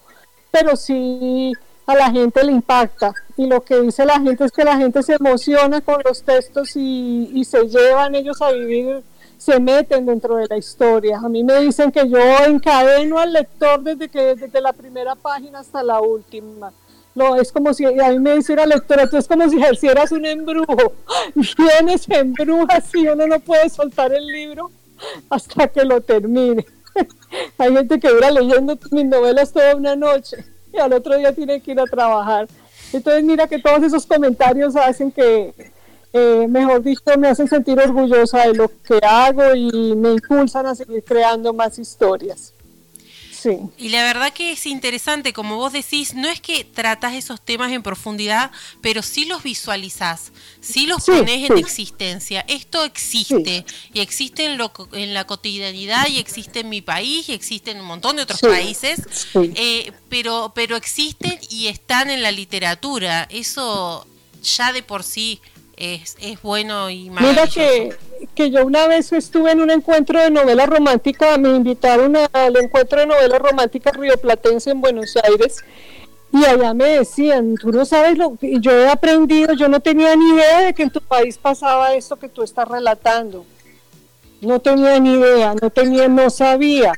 pero 0.49 0.75
sí 0.75 1.53
a 1.85 1.93
la 1.93 2.09
gente 2.09 2.43
le 2.43 2.51
impacta. 2.51 3.13
Y 3.37 3.45
lo 3.45 3.61
que 3.61 3.79
dice 3.81 4.05
la 4.05 4.19
gente 4.19 4.45
es 4.45 4.51
que 4.51 4.63
la 4.63 4.77
gente 4.77 5.03
se 5.03 5.13
emociona 5.13 5.81
con 5.81 6.01
los 6.03 6.23
textos 6.23 6.71
y 6.75 7.45
se 7.45 7.67
llevan 7.67 8.15
ellos 8.15 8.41
a 8.41 8.51
vivir 8.51 9.03
se 9.37 9.59
meten 9.59 10.05
dentro 10.05 10.35
de 10.35 10.47
la 10.47 10.57
historia. 10.57 11.19
A 11.19 11.29
mí 11.29 11.43
me 11.43 11.59
dicen 11.61 11.91
que 11.91 12.07
yo 12.09 12.19
encadeno 12.45 13.19
al 13.19 13.33
lector 13.33 13.81
desde 13.81 14.09
que 14.09 14.35
desde 14.35 14.61
la 14.61 14.73
primera 14.73 15.15
página 15.15 15.59
hasta 15.59 15.83
la 15.83 16.01
última. 16.01 16.71
No, 17.15 17.37
es 17.37 17.51
como 17.51 17.73
si, 17.73 17.85
a 17.85 18.09
mí 18.09 18.19
me 18.19 18.35
dice 18.35 18.55
lectora, 18.65 19.09
tú 19.09 19.15
es 19.15 19.27
como 19.27 19.49
si 19.49 19.57
ejercieras 19.57 20.11
un 20.11 20.25
embrujo. 20.25 20.93
Vienes, 21.57 22.09
embrujas 22.09 22.93
y 22.93 23.07
uno 23.07 23.25
no 23.25 23.39
puede 23.39 23.69
soltar 23.69 24.13
el 24.13 24.27
libro 24.27 24.69
hasta 25.29 25.67
que 25.67 25.85
lo 25.85 26.01
termine. 26.01 26.65
Hay 27.57 27.73
gente 27.73 27.99
que 27.99 28.09
dura 28.09 28.31
leyendo 28.31 28.77
mis 28.91 29.05
novelas 29.05 29.51
toda 29.51 29.75
una 29.75 29.95
noche 29.95 30.43
y 30.73 30.77
al 30.77 30.91
otro 30.91 31.17
día 31.17 31.33
tiene 31.33 31.61
que 31.61 31.71
ir 31.71 31.79
a 31.79 31.85
trabajar. 31.85 32.47
Entonces 32.91 33.23
mira 33.23 33.47
que 33.47 33.59
todos 33.59 33.83
esos 33.83 34.05
comentarios 34.05 34.75
hacen 34.75 35.11
que, 35.11 35.53
eh, 36.17 36.47
mejor 36.47 36.81
dicho, 36.81 37.01
me 37.17 37.27
hacen 37.27 37.49
sentir 37.49 37.77
orgullosa 37.77 38.47
de 38.47 38.53
lo 38.53 38.71
que 38.87 39.05
hago 39.05 39.53
y 39.53 39.95
me 39.95 40.13
impulsan 40.13 40.65
a 40.65 40.73
seguir 40.73 41.03
creando 41.03 41.51
más 41.51 41.77
historias. 41.77 42.53
Sí. 43.29 43.59
Y 43.77 43.89
la 43.89 44.01
verdad 44.01 44.31
que 44.31 44.53
es 44.53 44.65
interesante, 44.65 45.33
como 45.33 45.57
vos 45.57 45.73
decís, 45.73 46.15
no 46.15 46.29
es 46.29 46.39
que 46.39 46.63
tratas 46.63 47.15
esos 47.15 47.41
temas 47.41 47.73
en 47.73 47.83
profundidad, 47.83 48.49
pero 48.81 49.01
sí 49.01 49.25
los 49.25 49.43
visualizás, 49.43 50.31
sí 50.61 50.87
los 50.87 51.03
pones 51.03 51.51
en 51.51 51.57
existencia. 51.57 52.45
Esto 52.47 52.85
existe 52.85 53.65
y 53.93 53.99
existe 53.99 54.45
en, 54.45 54.57
lo, 54.57 54.71
en 54.93 55.13
la 55.13 55.27
cotidianidad 55.27 56.07
y 56.07 56.17
existe 56.17 56.61
en 56.61 56.69
mi 56.69 56.81
país 56.81 57.27
y 57.27 57.33
existe 57.33 57.71
en 57.71 57.81
un 57.81 57.87
montón 57.87 58.15
de 58.15 58.23
otros 58.23 58.39
países, 58.39 59.01
eh, 59.35 59.91
pero, 60.07 60.53
pero 60.55 60.77
existen 60.77 61.37
y 61.49 61.67
están 61.67 62.09
en 62.09 62.23
la 62.23 62.31
literatura. 62.31 63.27
Eso 63.29 64.07
ya 64.41 64.71
de 64.71 64.81
por 64.81 65.03
sí 65.03 65.41
es, 65.77 66.15
es 66.21 66.41
bueno 66.41 66.89
y 66.89 67.09
Mira 67.09 67.47
que, 67.47 67.95
que 68.33 68.49
yo 68.49 68.65
una 68.65 68.87
vez 68.87 69.11
estuve 69.13 69.51
en 69.51 69.61
un 69.61 69.71
encuentro 69.71 70.19
de 70.19 70.31
novela 70.31 70.65
romántica, 70.65 71.37
me 71.37 71.49
invitaron 71.49 72.15
al 72.31 72.55
encuentro 72.57 72.99
de 72.99 73.07
novela 73.07 73.39
romántica 73.39 73.91
rioplatense 73.91 74.71
en 74.71 74.81
Buenos 74.81 75.15
Aires 75.17 75.63
y 76.31 76.43
allá 76.43 76.73
me 76.73 76.97
decían, 76.97 77.55
tú 77.55 77.71
no 77.71 77.85
sabes 77.85 78.17
lo 78.17 78.35
que 78.35 78.59
yo 78.59 78.71
he 78.71 78.89
aprendido, 78.89 79.53
yo 79.53 79.69
no 79.69 79.79
tenía 79.79 80.15
ni 80.15 80.31
idea 80.31 80.61
de 80.61 80.73
que 80.73 80.83
en 80.83 80.89
tu 80.89 80.99
país 80.99 81.37
pasaba 81.37 81.93
esto 81.93 82.17
que 82.17 82.27
tú 82.27 82.43
estás 82.43 82.67
relatando. 82.67 83.45
No 84.41 84.59
tenía 84.59 84.99
ni 84.99 85.13
idea, 85.13 85.55
no 85.59 85.69
tenía, 85.69 86.09
no 86.09 86.29
sabía. 86.29 86.91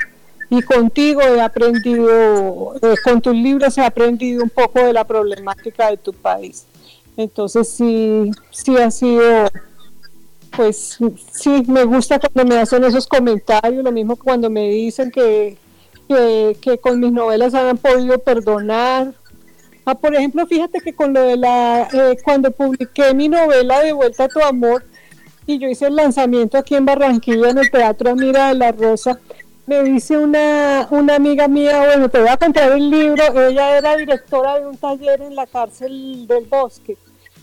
Y 0.49 0.63
contigo 0.63 1.21
he 1.21 1.39
aprendido, 1.39 2.75
eh, 2.81 2.95
con 3.03 3.21
tus 3.21 3.35
libros 3.35 3.77
he 3.77 3.85
aprendido 3.85 4.41
un 4.41 4.49
poco 4.49 4.79
de 4.79 4.93
la 4.93 5.03
problemática 5.03 5.91
de 5.91 5.97
tu 5.97 6.13
país. 6.13 6.65
Entonces 7.17 7.67
sí, 7.67 8.29
sí 8.51 8.77
ha 8.77 8.91
sido, 8.91 9.49
pues 10.55 10.99
sí, 11.31 11.63
me 11.67 11.83
gusta 11.83 12.19
cuando 12.19 12.53
me 12.53 12.61
hacen 12.61 12.83
esos 12.83 13.07
comentarios, 13.07 13.83
lo 13.83 13.91
mismo 13.91 14.15
cuando 14.15 14.51
me 14.51 14.69
dicen 14.69 15.09
que, 15.09 15.57
que, 16.07 16.77
con 16.79 16.99
mis 16.99 17.11
novelas 17.11 17.55
han 17.55 17.79
podido 17.79 18.19
perdonar. 18.19 19.15
Ah, 19.83 19.95
por 19.95 20.13
ejemplo, 20.13 20.45
fíjate 20.45 20.79
que 20.79 20.93
con 20.93 21.11
lo 21.11 21.23
de 21.23 21.37
la, 21.37 21.87
eh, 21.91 22.17
cuando 22.23 22.51
publiqué 22.51 23.13
mi 23.13 23.29
novela 23.29 23.79
De 23.79 23.93
vuelta 23.93 24.25
a 24.25 24.27
tu 24.27 24.41
amor 24.41 24.83
y 25.47 25.59
yo 25.59 25.69
hice 25.69 25.87
el 25.87 25.95
lanzamiento 25.95 26.57
aquí 26.57 26.75
en 26.75 26.85
Barranquilla 26.85 27.49
en 27.49 27.57
el 27.57 27.71
Teatro 27.71 28.11
Amira 28.11 28.49
de 28.49 28.55
la 28.55 28.73
Rosa, 28.73 29.17
me 29.65 29.81
dice 29.81 30.17
una, 30.17 30.87
una 30.91 31.15
amiga 31.15 31.47
mía, 31.47 31.83
bueno, 31.83 32.09
te 32.09 32.19
voy 32.19 32.29
a 32.29 32.37
contar 32.37 32.73
el 32.73 32.91
libro, 32.91 33.23
ella 33.47 33.77
era 33.77 33.95
directora 33.95 34.59
de 34.59 34.67
un 34.67 34.77
taller 34.77 35.21
en 35.21 35.35
la 35.35 35.47
cárcel 35.47 36.27
del 36.27 36.45
bosque 36.45 36.97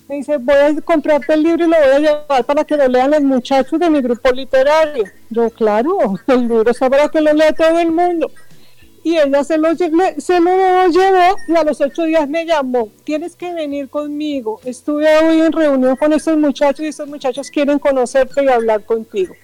me 0.09 0.17
dice, 0.17 0.37
voy 0.37 0.55
a 0.55 0.81
comprarte 0.83 1.33
el 1.33 1.43
libro 1.43 1.65
y 1.65 1.69
lo 1.69 1.77
voy 1.77 1.87
a 1.87 1.99
llevar 1.99 2.45
para 2.45 2.65
que 2.65 2.77
lo 2.77 2.87
lean 2.89 3.11
los 3.11 3.23
muchachos 3.23 3.79
de 3.81 3.89
mi 3.89 4.03
grupo 4.03 4.31
literario. 4.33 5.05
Yo, 5.31 5.51
claro, 5.51 5.99
el 6.27 6.41
libro 6.41 6.71
es 6.71 6.79
para 6.79 7.09
que 7.09 7.21
lo 7.21 7.33
lea 7.33 7.53
todo 7.53 7.79
el 7.79 7.91
mundo. 7.91 8.31
Y 9.03 9.19
ella 9.19 9.45
se 9.45 9.59
lo, 9.59 9.69
se 9.77 10.41
lo 10.41 10.89
llevó 10.89 11.37
y 11.47 11.57
a 11.57 11.63
los 11.63 11.79
ocho 11.83 12.05
días 12.05 12.27
me 12.27 12.47
llamó, 12.47 12.89
tienes 13.05 13.37
que 13.37 13.53
venir 13.53 13.91
conmigo. 13.91 14.61
Estuve 14.65 15.07
hoy 15.19 15.43
en 15.43 15.53
reunión 15.53 15.95
con 15.97 16.15
estos 16.15 16.39
muchachos 16.39 16.81
y 16.81 16.89
estos 16.89 17.09
muchachos 17.09 17.51
quieren 17.51 17.79
conocerte 17.79 18.43
y 18.43 18.49
hablar 18.49 18.83
contigo. 18.85 19.35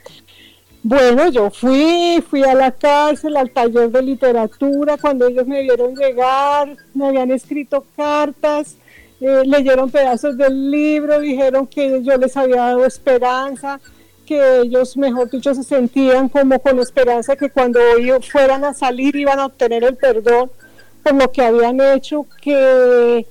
Bueno, 0.82 1.28
yo 1.28 1.50
fui, 1.50 2.24
fui 2.26 2.42
a 2.42 2.54
la 2.54 2.72
cárcel, 2.72 3.36
al 3.36 3.50
taller 3.50 3.90
de 3.90 4.00
literatura, 4.00 4.96
cuando 4.96 5.26
ellos 5.26 5.46
me 5.46 5.60
vieron 5.60 5.94
llegar, 5.94 6.74
me 6.94 7.08
habían 7.08 7.30
escrito 7.30 7.84
cartas, 7.94 8.78
eh, 9.20 9.42
leyeron 9.44 9.90
pedazos 9.90 10.36
del 10.36 10.70
libro, 10.70 11.20
dijeron 11.20 11.66
que 11.66 12.02
yo 12.02 12.16
les 12.16 12.36
había 12.36 12.56
dado 12.56 12.84
esperanza, 12.86 13.80
que 14.26 14.60
ellos, 14.60 14.96
mejor 14.96 15.28
dicho, 15.30 15.54
se 15.54 15.62
sentían 15.62 16.28
como 16.28 16.58
con 16.60 16.78
esperanza 16.78 17.36
que 17.36 17.50
cuando 17.50 17.80
ellos 17.98 18.30
fueran 18.30 18.64
a 18.64 18.72
salir 18.72 19.16
iban 19.16 19.38
a 19.38 19.46
obtener 19.46 19.84
el 19.84 19.96
perdón 19.96 20.50
por 21.02 21.14
lo 21.14 21.30
que 21.32 21.42
habían 21.42 21.80
hecho, 21.80 22.26
que 22.40 23.26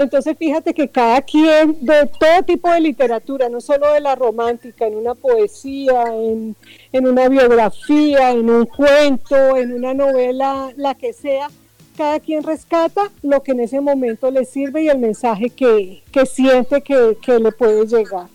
entonces 0.00 0.36
fíjate 0.38 0.72
que 0.72 0.88
cada 0.88 1.20
quien 1.20 1.76
de 1.80 2.06
todo 2.18 2.42
tipo 2.46 2.70
de 2.70 2.80
literatura, 2.80 3.50
no 3.50 3.60
solo 3.60 3.92
de 3.92 4.00
la 4.00 4.14
romántica, 4.14 4.86
en 4.86 4.96
una 4.96 5.14
poesía, 5.14 6.04
en, 6.14 6.56
en 6.90 7.06
una 7.06 7.28
biografía, 7.28 8.30
en 8.30 8.48
un 8.48 8.64
cuento, 8.64 9.56
en 9.56 9.74
una 9.74 9.92
novela, 9.92 10.72
la 10.76 10.94
que 10.94 11.12
sea, 11.12 11.48
cada 11.96 12.20
quien 12.20 12.42
rescata 12.42 13.10
lo 13.22 13.42
que 13.42 13.52
en 13.52 13.60
ese 13.60 13.80
momento 13.80 14.30
le 14.30 14.44
sirve 14.44 14.82
y 14.82 14.88
el 14.88 14.98
mensaje 14.98 15.50
que, 15.50 16.02
siente 16.26 16.82
que, 16.82 17.38
le 17.38 17.52
puede 17.52 17.86
llegar. 17.86 18.28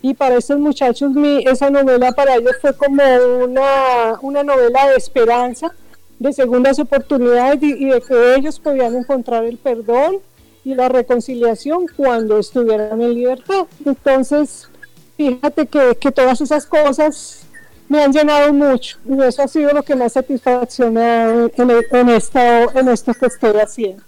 Y 0.00 0.14
para 0.14 0.36
esos 0.36 0.58
muchachos, 0.58 1.12
mi, 1.12 1.44
esa 1.44 1.70
novela 1.70 2.12
para 2.12 2.36
ellos 2.36 2.56
fue 2.60 2.76
como 2.76 3.02
una, 3.44 4.18
una 4.20 4.42
novela 4.42 4.88
de 4.88 4.96
esperanza, 4.96 5.72
de 6.18 6.32
segundas 6.32 6.78
oportunidades 6.78 7.62
y, 7.62 7.86
de 7.86 8.00
que 8.00 8.34
ellos 8.34 8.58
podían 8.58 8.96
encontrar 8.96 9.44
el 9.44 9.58
perdón 9.58 10.18
y 10.64 10.74
la 10.74 10.88
reconciliación 10.88 11.86
cuando 11.96 12.38
estuvieran 12.38 13.00
en 13.00 13.14
libertad. 13.14 13.66
Entonces, 13.84 14.68
fíjate 15.16 15.66
que, 15.66 15.96
que 16.00 16.12
todas 16.12 16.40
esas 16.40 16.66
cosas 16.66 17.46
me 17.92 18.02
han 18.02 18.12
llenado 18.12 18.52
mucho 18.54 18.96
y 19.06 19.22
eso 19.22 19.42
ha 19.42 19.48
sido 19.48 19.72
lo 19.72 19.82
que 19.82 19.94
me 19.94 20.06
ha 20.06 20.08
satisfaccionado 20.08 21.50
en, 21.54 21.70
en, 21.92 22.08
esto, 22.08 22.38
en 22.74 22.88
esto 22.88 23.12
que 23.12 23.26
estoy 23.26 23.60
haciendo. 23.60 24.02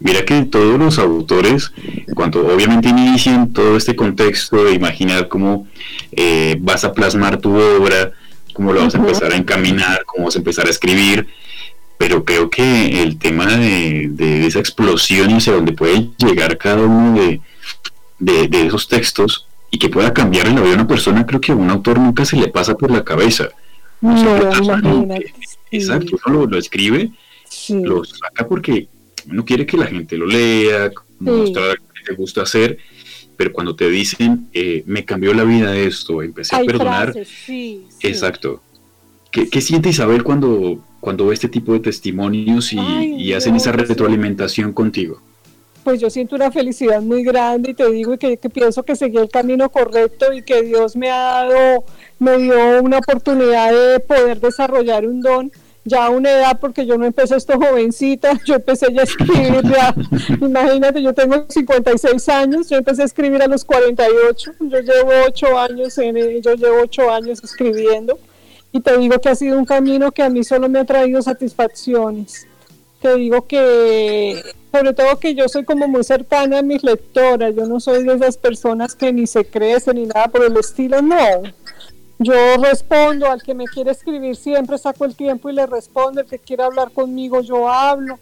Mira 0.00 0.24
que 0.24 0.42
todos 0.42 0.76
los 0.78 0.98
autores, 0.98 1.72
cuando 2.14 2.46
obviamente 2.52 2.88
inician 2.88 3.52
todo 3.52 3.76
este 3.76 3.94
contexto 3.94 4.64
de 4.64 4.72
imaginar 4.72 5.28
cómo 5.28 5.68
eh, 6.10 6.56
vas 6.60 6.84
a 6.84 6.92
plasmar 6.92 7.38
tu 7.38 7.56
obra, 7.56 8.10
cómo 8.52 8.72
lo 8.72 8.80
vas 8.82 8.94
a 8.96 8.98
empezar 8.98 9.32
a 9.32 9.36
encaminar, 9.36 10.04
cómo 10.04 10.24
vas 10.24 10.34
a 10.34 10.38
empezar 10.38 10.66
a 10.66 10.70
escribir, 10.70 11.28
pero 11.98 12.24
creo 12.24 12.50
que 12.50 13.02
el 13.02 13.18
tema 13.18 13.46
de, 13.56 14.46
esa 14.46 14.58
explosión 14.58 15.30
y 15.30 15.34
hacia 15.34 15.52
donde 15.52 15.72
puede 15.72 16.10
llegar 16.18 16.58
cada 16.58 16.82
uno 16.82 17.18
de, 17.18 17.40
de, 18.18 18.66
esos 18.66 18.88
textos 18.88 19.45
y 19.76 19.78
que 19.78 19.90
pueda 19.90 20.14
cambiar 20.14 20.46
la 20.46 20.62
vida 20.62 20.70
de 20.70 20.74
una 20.74 20.88
persona, 20.88 21.26
creo 21.26 21.38
que 21.38 21.52
a 21.52 21.54
un 21.54 21.68
autor 21.68 21.98
nunca 21.98 22.24
se 22.24 22.34
le 22.34 22.48
pasa 22.48 22.74
por 22.78 22.90
la 22.90 23.04
cabeza. 23.04 23.50
exacto, 25.70 26.16
uno 26.26 26.46
lo, 26.46 26.56
escribe, 26.56 27.10
lo 27.68 28.02
saca 28.02 28.48
porque 28.48 28.88
uno 29.30 29.44
quiere 29.44 29.66
que 29.66 29.76
la 29.76 29.84
gente 29.84 30.16
lo 30.16 30.24
lea, 30.24 30.90
mostrar 31.18 31.76
lo 31.78 31.92
que 31.92 32.04
te 32.06 32.14
gusta 32.14 32.40
hacer, 32.40 32.78
pero 33.36 33.52
cuando 33.52 33.76
te 33.76 33.90
dicen, 33.90 34.48
eh, 34.54 34.82
me 34.86 35.04
cambió 35.04 35.34
la 35.34 35.44
vida 35.44 35.76
esto, 35.76 36.22
empecé 36.22 36.56
a 36.56 36.60
perdonar, 36.60 37.12
exacto. 38.00 38.62
¿Qué, 39.30 39.50
¿Qué, 39.50 39.60
siente 39.60 39.90
Isabel 39.90 40.22
cuando, 40.22 40.82
cuando 41.00 41.26
ve 41.26 41.34
este 41.34 41.50
tipo 41.50 41.74
de 41.74 41.80
testimonios 41.80 42.72
y, 42.72 43.34
hacen 43.34 43.56
esa 43.56 43.72
retroalimentación 43.72 44.72
contigo? 44.72 45.20
Pues 45.86 46.00
yo 46.00 46.10
siento 46.10 46.34
una 46.34 46.50
felicidad 46.50 47.00
muy 47.00 47.22
grande 47.22 47.70
y 47.70 47.74
te 47.74 47.88
digo 47.88 48.18
que, 48.18 48.38
que 48.38 48.50
pienso 48.50 48.82
que 48.82 48.96
seguí 48.96 49.18
el 49.18 49.28
camino 49.28 49.70
correcto 49.70 50.32
y 50.32 50.42
que 50.42 50.62
Dios 50.62 50.96
me 50.96 51.12
ha 51.12 51.44
dado, 51.44 51.84
me 52.18 52.38
dio 52.38 52.82
una 52.82 52.98
oportunidad 52.98 53.70
de 53.70 54.00
poder 54.00 54.40
desarrollar 54.40 55.06
un 55.06 55.20
don 55.20 55.52
ya 55.84 56.06
a 56.06 56.10
una 56.10 56.32
edad, 56.32 56.58
porque 56.60 56.86
yo 56.86 56.98
no 56.98 57.06
empecé 57.06 57.36
esto 57.36 57.52
jovencita, 57.52 58.32
yo 58.44 58.56
empecé 58.56 58.92
ya 58.92 59.02
a 59.02 59.04
escribir, 59.04 59.62
ya, 59.62 59.94
imagínate, 60.44 61.00
yo 61.00 61.14
tengo 61.14 61.46
56 61.48 62.28
años, 62.30 62.68
yo 62.68 62.78
empecé 62.78 63.02
a 63.02 63.04
escribir 63.04 63.40
a 63.40 63.46
los 63.46 63.64
48, 63.64 64.54
yo 64.58 64.80
llevo 64.80 65.12
8 65.28 65.56
años, 65.56 65.96
en, 65.98 66.42
yo 66.42 66.54
llevo 66.56 66.78
8 66.82 67.10
años 67.12 67.44
escribiendo, 67.44 68.18
y 68.72 68.80
te 68.80 68.98
digo 68.98 69.20
que 69.20 69.28
ha 69.28 69.36
sido 69.36 69.56
un 69.56 69.64
camino 69.64 70.10
que 70.10 70.24
a 70.24 70.30
mí 70.30 70.42
solo 70.42 70.68
me 70.68 70.80
ha 70.80 70.84
traído 70.84 71.22
satisfacciones. 71.22 72.48
Te 73.00 73.14
digo 73.16 73.46
que, 73.46 74.42
sobre 74.72 74.92
todo 74.94 75.18
que 75.18 75.34
yo 75.34 75.48
soy 75.48 75.64
como 75.64 75.86
muy 75.86 76.02
cercana 76.02 76.58
a 76.58 76.62
mis 76.62 76.82
lectoras, 76.82 77.54
yo 77.54 77.66
no 77.66 77.78
soy 77.78 78.04
de 78.04 78.14
esas 78.14 78.36
personas 78.36 78.94
que 78.94 79.12
ni 79.12 79.26
se 79.26 79.44
crecen 79.44 79.96
ni 79.96 80.06
nada 80.06 80.28
por 80.28 80.44
el 80.44 80.56
estilo, 80.56 81.02
no 81.02 81.16
yo 82.18 82.56
respondo 82.56 83.30
al 83.30 83.42
que 83.42 83.54
me 83.54 83.66
quiere 83.66 83.90
escribir, 83.90 84.36
siempre 84.36 84.78
saco 84.78 85.04
el 85.04 85.14
tiempo 85.14 85.50
y 85.50 85.52
le 85.52 85.66
respondo, 85.66 86.20
el 86.20 86.26
que 86.26 86.38
quiere 86.38 86.62
hablar 86.62 86.90
conmigo, 86.90 87.40
yo 87.42 87.68
hablo. 87.68 88.18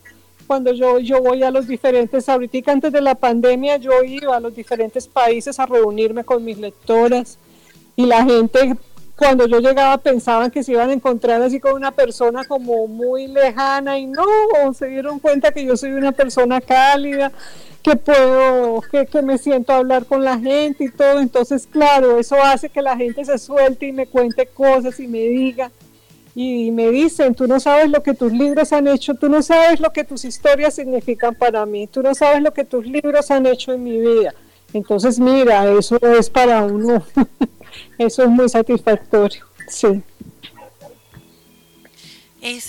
Cuando 0.47 0.73
yo, 0.75 0.99
yo 0.99 1.23
voy 1.23 1.43
a 1.43 1.51
los 1.51 1.67
diferentes, 1.67 2.29
ahorita 2.29 2.73
antes 2.73 2.93
de 2.93 3.01
la 3.01 3.15
pandemia 3.15 3.79
yo 3.79 4.03
iba 4.03 4.37
a 4.37 4.41
los 4.41 4.55
diferentes 4.55 5.09
países 5.09 5.59
a 5.59 5.65
reunirme 5.65 6.25
con 6.25 6.45
mis 6.45 6.59
lectoras 6.59 7.39
y 7.97 8.05
la 8.05 8.25
gente 8.25 8.77
cuando 9.17 9.47
yo 9.47 9.61
llegaba 9.61 9.99
pensaban 9.99 10.51
que 10.51 10.65
se 10.65 10.73
iban 10.73 10.91
a 10.91 10.93
encontrar 10.93 11.41
así 11.41 11.61
con 11.61 11.75
una 11.75 11.93
persona 11.93 12.45
como 12.45 12.89
muy 12.89 13.29
lejana 13.29 13.99
y 13.99 14.07
no, 14.07 14.25
se 14.77 14.87
dieron 14.87 15.21
cuenta 15.21 15.53
que 15.53 15.65
yo 15.65 15.77
soy 15.77 15.93
una 15.93 16.13
persona 16.13 16.61
cálida 16.61 17.31
que 17.83 17.97
puedo, 17.97 18.81
que, 18.91 19.07
que, 19.07 19.23
me 19.23 19.37
siento 19.37 19.73
a 19.73 19.77
hablar 19.77 20.07
con 20.07 20.25
la 20.25 20.39
gente 20.39 20.85
y 20.85 20.91
todo. 20.91 21.21
Entonces, 21.21 21.69
claro, 21.71 22.19
eso 22.19 22.37
hace 22.43 22.71
que 22.71 22.81
la 22.81 22.97
gente 22.97 23.25
se 23.27 23.39
suelte 23.39 23.87
y 23.87 23.93
me 23.93 24.07
cuente 24.07 24.47
cosas 24.47 24.99
y 25.01 25.07
me 25.07 25.19
diga. 25.19 25.71
Y 26.35 26.73
me 26.73 26.91
dicen, 26.91 27.35
tú 27.35 27.47
no 27.47 27.61
sabes 27.61 27.91
lo 27.91 28.03
que 28.03 28.15
tus 28.15 28.33
libros 28.33 28.73
han 28.73 28.89
hecho, 28.89 29.15
tú 29.15 29.29
no 29.29 29.43
sabes 29.43 29.79
lo 29.79 29.91
que 29.91 30.03
tus 30.03 30.25
historias 30.25 30.75
significan 30.75 31.35
para 31.35 31.65
mí, 31.65 31.87
tú 31.87 32.03
no 32.03 32.15
sabes 32.15 32.43
lo 32.43 32.53
que 32.53 32.65
tus 32.65 32.85
libros 32.85 33.31
han 33.31 33.47
hecho 33.47 33.73
en 33.73 33.85
mi 33.85 34.01
vida. 34.01 34.35
Entonces, 34.73 35.21
mira, 35.21 35.71
eso 35.71 35.97
es 36.19 36.29
para 36.31 36.65
uno, 36.65 37.05
eso 37.99 38.23
es 38.23 38.29
muy 38.29 38.49
satisfactorio, 38.49 39.45
sí. 39.69 40.03
Es, 42.45 42.69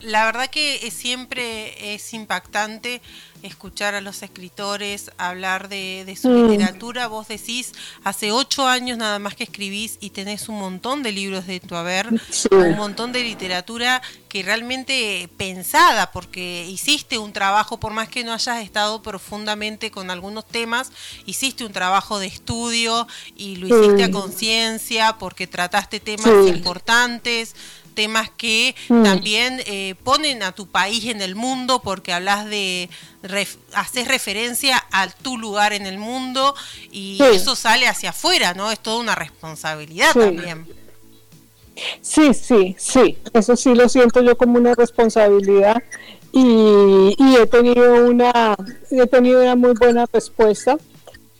la 0.00 0.26
verdad 0.26 0.48
que 0.48 0.92
siempre 0.92 1.94
es 1.94 2.14
impactante 2.14 3.02
escuchar 3.42 3.96
a 3.96 4.00
los 4.00 4.22
escritores 4.22 5.10
hablar 5.18 5.68
de, 5.68 6.16
su 6.20 6.28
mm. 6.28 6.50
literatura. 6.50 7.08
Vos 7.08 7.26
decís, 7.26 7.72
hace 8.04 8.30
ocho 8.30 8.68
años 8.68 8.96
nada 8.96 9.18
más 9.18 9.34
que 9.34 9.42
escribís 9.42 9.98
y 10.00 10.10
tenés 10.10 10.48
un 10.48 10.60
montón 10.60 11.02
de 11.02 11.10
libros 11.10 11.48
de 11.48 11.58
tu 11.58 11.74
haber, 11.74 12.08
un 12.52 12.76
montón 12.76 13.10
de 13.10 13.24
literatura 13.24 14.00
que 14.28 14.44
realmente 14.44 15.28
pensada, 15.36 16.12
porque 16.12 16.66
hiciste 16.68 17.18
un 17.18 17.32
trabajo, 17.32 17.80
por 17.80 17.92
más 17.92 18.08
que 18.08 18.22
no 18.22 18.32
hayas 18.32 18.62
estado 18.62 19.02
profundamente 19.02 19.90
con 19.90 20.10
algunos 20.10 20.46
temas, 20.46 20.92
hiciste 21.24 21.64
un 21.64 21.72
trabajo 21.72 22.20
de 22.20 22.28
estudio 22.28 23.08
y 23.34 23.56
lo 23.56 23.66
hiciste 23.66 24.04
a 24.04 24.10
conciencia 24.12 25.16
porque 25.18 25.48
trataste 25.48 25.98
temas 25.98 26.46
importantes 26.46 27.56
temas 27.96 28.30
que 28.30 28.76
mm. 28.88 29.02
también 29.02 29.60
eh, 29.66 29.96
ponen 30.04 30.44
a 30.44 30.52
tu 30.52 30.68
país 30.68 31.06
en 31.06 31.20
el 31.20 31.34
mundo 31.34 31.80
porque 31.82 32.12
hablas 32.12 32.46
de, 32.46 32.88
haces 33.72 34.06
referencia 34.06 34.86
a 34.92 35.08
tu 35.08 35.36
lugar 35.36 35.72
en 35.72 35.86
el 35.86 35.98
mundo 35.98 36.54
y 36.92 37.18
eso 37.20 37.56
sale 37.56 37.88
hacia 37.88 38.10
afuera, 38.10 38.54
¿no? 38.54 38.70
Es 38.70 38.78
toda 38.78 39.00
una 39.00 39.16
responsabilidad 39.16 40.12
también. 40.12 40.66
Sí, 42.00 42.32
sí, 42.32 42.76
sí, 42.78 43.18
eso 43.32 43.56
sí 43.56 43.74
lo 43.74 43.88
siento 43.88 44.22
yo 44.22 44.36
como 44.36 44.58
una 44.58 44.74
responsabilidad 44.74 45.82
y, 46.32 47.36
he 47.38 47.46
tenido 47.46 48.06
una 48.06 48.56
he 48.90 49.06
tenido 49.06 49.42
una 49.42 49.56
muy 49.56 49.72
buena 49.72 50.06
respuesta. 50.12 50.76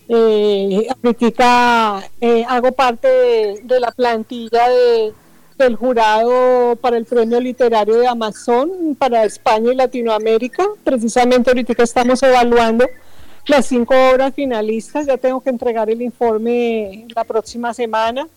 Eh, 0.09 0.89
eh 2.21 2.45
hago 2.49 2.73
parte 2.73 3.09
de 3.63 3.81
la 3.81 3.91
plantilla 3.91 4.69
de 4.69 5.13
del 5.59 5.77
jurado 5.77 6.77
para 6.77 6.97
el 6.97 7.05
Premio 7.05 7.41
Literario 7.41 7.97
de 7.97 8.07
Amazon 8.07 8.97
para 8.99 9.25
España 9.25 9.73
y 9.73 9.77
Latinoamérica. 9.77 10.65
Precisamente 10.85 11.51
ahorita 11.51 11.83
estamos 11.83 12.23
evaluando 12.23 12.87
las 13.47 13.67
cinco 13.67 13.95
obras 14.13 14.35
finalistas. 14.35 15.07
Ya 15.07 15.17
tengo 15.17 15.41
que 15.41 15.51
entregar 15.51 15.89
el 15.89 16.03
informe 16.03 17.07
la 17.15 17.25
próxima 17.25 17.73
semana. 17.73 18.29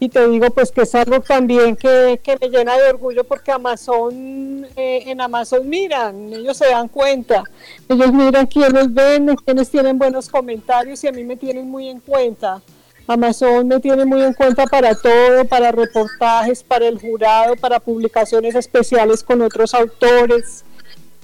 Y 0.00 0.10
te 0.10 0.28
digo 0.28 0.50
pues 0.50 0.70
que 0.70 0.82
es 0.82 0.94
algo 0.94 1.20
también 1.20 1.74
que, 1.74 2.20
que 2.22 2.36
me 2.40 2.48
llena 2.48 2.76
de 2.76 2.90
orgullo 2.90 3.24
porque 3.24 3.50
Amazon, 3.50 4.64
eh, 4.76 5.02
en 5.06 5.20
Amazon 5.20 5.68
miran, 5.68 6.32
ellos 6.32 6.56
se 6.56 6.66
dan 6.66 6.86
cuenta, 6.86 7.42
ellos 7.88 8.12
miran 8.12 8.46
quiénes 8.46 8.94
ven, 8.94 9.34
quiénes 9.44 9.68
tienen 9.68 9.98
buenos 9.98 10.28
comentarios 10.28 11.02
y 11.02 11.08
a 11.08 11.12
mí 11.12 11.24
me 11.24 11.36
tienen 11.36 11.68
muy 11.68 11.88
en 11.88 11.98
cuenta. 11.98 12.62
Amazon 13.08 13.66
me 13.66 13.80
tiene 13.80 14.04
muy 14.04 14.20
en 14.22 14.34
cuenta 14.34 14.66
para 14.66 14.94
todo, 14.94 15.46
para 15.46 15.72
reportajes, 15.72 16.62
para 16.62 16.86
el 16.86 16.98
jurado, 16.98 17.56
para 17.56 17.80
publicaciones 17.80 18.54
especiales 18.54 19.22
con 19.22 19.40
otros 19.40 19.72
autores. 19.72 20.62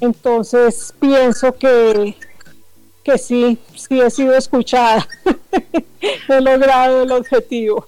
Entonces 0.01 0.95
pienso 0.99 1.55
que, 1.55 2.17
que 3.05 3.19
sí, 3.19 3.59
sí 3.75 4.01
he 4.01 4.11
sido 4.11 4.35
escuchada. 4.35 5.07
he 6.29 6.41
logrado 6.41 7.03
el 7.03 7.13
objetivo. 7.13 7.87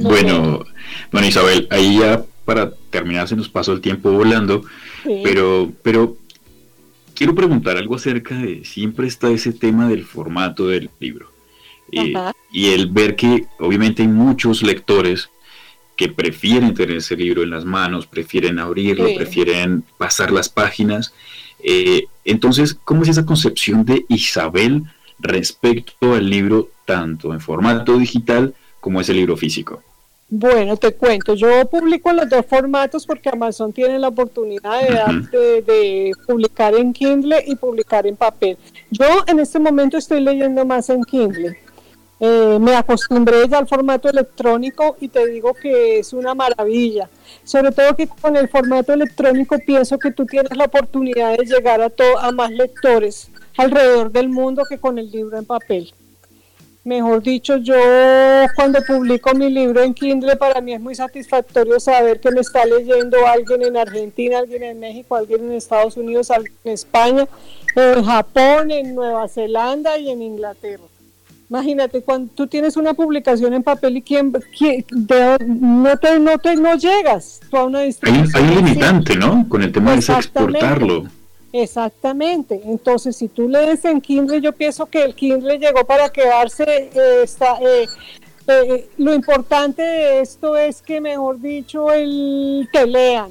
bueno, 0.00 0.64
bueno 1.12 1.26
Isabel, 1.28 1.68
ahí 1.70 2.00
ya 2.00 2.24
para 2.44 2.72
terminar 2.90 3.28
se 3.28 3.36
nos 3.36 3.48
pasó 3.48 3.74
el 3.74 3.80
tiempo 3.80 4.10
volando, 4.10 4.62
pero, 5.22 5.70
pero 5.82 6.16
quiero 7.14 7.36
preguntar 7.36 7.76
algo 7.76 7.94
acerca 7.94 8.34
de, 8.34 8.64
siempre 8.64 9.06
está 9.06 9.30
ese 9.30 9.52
tema 9.52 9.88
del 9.88 10.04
formato 10.04 10.66
del 10.66 10.90
libro 10.98 11.37
y 11.90 12.68
el 12.68 12.86
ver 12.88 13.16
que 13.16 13.46
obviamente 13.58 14.02
hay 14.02 14.08
muchos 14.08 14.62
lectores 14.62 15.30
que 15.98 16.08
prefieren 16.08 16.74
tener 16.74 16.98
ese 16.98 17.16
libro 17.16 17.42
en 17.42 17.50
las 17.50 17.64
manos, 17.64 18.06
prefieren 18.06 18.60
abrirlo, 18.60 19.06
prefieren 19.16 19.82
pasar 19.98 20.30
las 20.30 20.48
páginas. 20.48 21.12
Eh, 21.60 22.06
entonces, 22.24 22.72
¿cómo 22.84 23.02
es 23.02 23.08
esa 23.08 23.26
concepción 23.26 23.84
de 23.84 24.06
Isabel 24.08 24.84
respecto 25.18 26.14
al 26.14 26.30
libro 26.30 26.70
tanto 26.84 27.32
en 27.32 27.40
formato 27.40 27.98
digital 27.98 28.54
como 28.78 29.00
ese 29.00 29.12
libro 29.12 29.36
físico? 29.36 29.82
Bueno, 30.30 30.76
te 30.76 30.94
cuento, 30.94 31.34
yo 31.34 31.66
publico 31.68 32.10
en 32.10 32.16
los 32.18 32.28
dos 32.28 32.46
formatos 32.46 33.04
porque 33.04 33.30
Amazon 33.30 33.72
tiene 33.72 33.98
la 33.98 34.08
oportunidad 34.08 34.82
de, 35.32 35.62
de, 35.62 36.12
publicar 36.26 36.74
en 36.74 36.92
Kindle 36.92 37.42
y 37.46 37.56
publicar 37.56 38.06
en 38.06 38.14
papel. 38.14 38.56
Yo 38.90 39.06
en 39.26 39.40
este 39.40 39.58
momento 39.58 39.96
estoy 39.96 40.20
leyendo 40.20 40.64
más 40.64 40.90
en 40.90 41.02
Kindle. 41.02 41.58
Eh, 42.20 42.58
me 42.60 42.74
acostumbré 42.74 43.48
ya 43.48 43.58
al 43.58 43.68
formato 43.68 44.08
electrónico 44.08 44.96
y 45.00 45.08
te 45.08 45.26
digo 45.28 45.54
que 45.54 46.00
es 46.00 46.12
una 46.12 46.34
maravilla. 46.34 47.08
Sobre 47.44 47.70
todo 47.70 47.94
que 47.94 48.08
con 48.08 48.36
el 48.36 48.48
formato 48.48 48.92
electrónico 48.92 49.56
pienso 49.64 49.98
que 49.98 50.10
tú 50.10 50.26
tienes 50.26 50.56
la 50.56 50.64
oportunidad 50.64 51.36
de 51.36 51.44
llegar 51.44 51.80
a, 51.80 51.92
a 52.20 52.32
más 52.32 52.50
lectores, 52.50 53.30
alrededor 53.56 54.10
del 54.10 54.28
mundo 54.28 54.64
que 54.68 54.78
con 54.78 54.98
el 54.98 55.10
libro 55.10 55.38
en 55.38 55.44
papel. 55.44 55.92
Mejor 56.84 57.22
dicho, 57.22 57.58
yo 57.58 57.74
cuando 58.56 58.80
publico 58.82 59.34
mi 59.34 59.50
libro 59.50 59.82
en 59.82 59.92
Kindle, 59.92 60.36
para 60.36 60.60
mí 60.60 60.72
es 60.72 60.80
muy 60.80 60.94
satisfactorio 60.94 61.78
saber 61.78 62.18
que 62.18 62.30
me 62.30 62.40
está 62.40 62.64
leyendo 62.64 63.26
alguien 63.26 63.62
en 63.62 63.76
Argentina, 63.76 64.38
alguien 64.38 64.62
en 64.62 64.80
México, 64.80 65.14
alguien 65.14 65.44
en 65.44 65.52
Estados 65.52 65.96
Unidos, 65.98 66.30
alguien 66.30 66.54
en 66.64 66.72
España, 66.72 67.28
en 67.76 68.04
Japón, 68.04 68.70
en 68.70 68.94
Nueva 68.94 69.28
Zelanda 69.28 69.98
y 69.98 70.08
en 70.10 70.22
Inglaterra. 70.22 70.84
Imagínate, 71.50 72.02
cuando 72.02 72.30
tú 72.34 72.46
tienes 72.46 72.76
una 72.76 72.92
publicación 72.92 73.54
en 73.54 73.62
papel 73.62 73.96
y 73.96 74.02
quien, 74.02 74.30
no, 74.30 75.96
te, 75.96 76.18
no, 76.18 76.38
te, 76.38 76.56
no 76.56 76.74
llegas 76.76 77.40
a 77.50 77.64
una 77.64 77.80
distribución. 77.80 78.30
Hay, 78.34 78.56
un 78.56 78.64
limitante, 78.64 79.16
¿no? 79.16 79.48
Con 79.48 79.62
el 79.62 79.72
tema 79.72 79.92
de 79.92 79.98
exportarlo. 79.98 81.04
Exactamente. 81.50 82.60
Entonces, 82.66 83.16
si 83.16 83.28
tú 83.28 83.48
lees 83.48 83.82
en 83.86 84.02
Kindle, 84.02 84.42
yo 84.42 84.52
pienso 84.52 84.84
que 84.84 85.02
el 85.02 85.14
Kindle 85.14 85.58
llegó 85.58 85.86
para 85.86 86.10
quedarse. 86.10 86.64
Eh, 86.66 87.24
eh, 87.62 87.86
eh, 88.46 88.88
lo 88.98 89.14
importante 89.14 89.80
de 89.80 90.20
esto 90.20 90.54
es 90.54 90.82
que, 90.82 91.00
mejor 91.00 91.40
dicho, 91.40 91.90
el, 91.90 92.68
que 92.70 92.84
lean, 92.84 93.30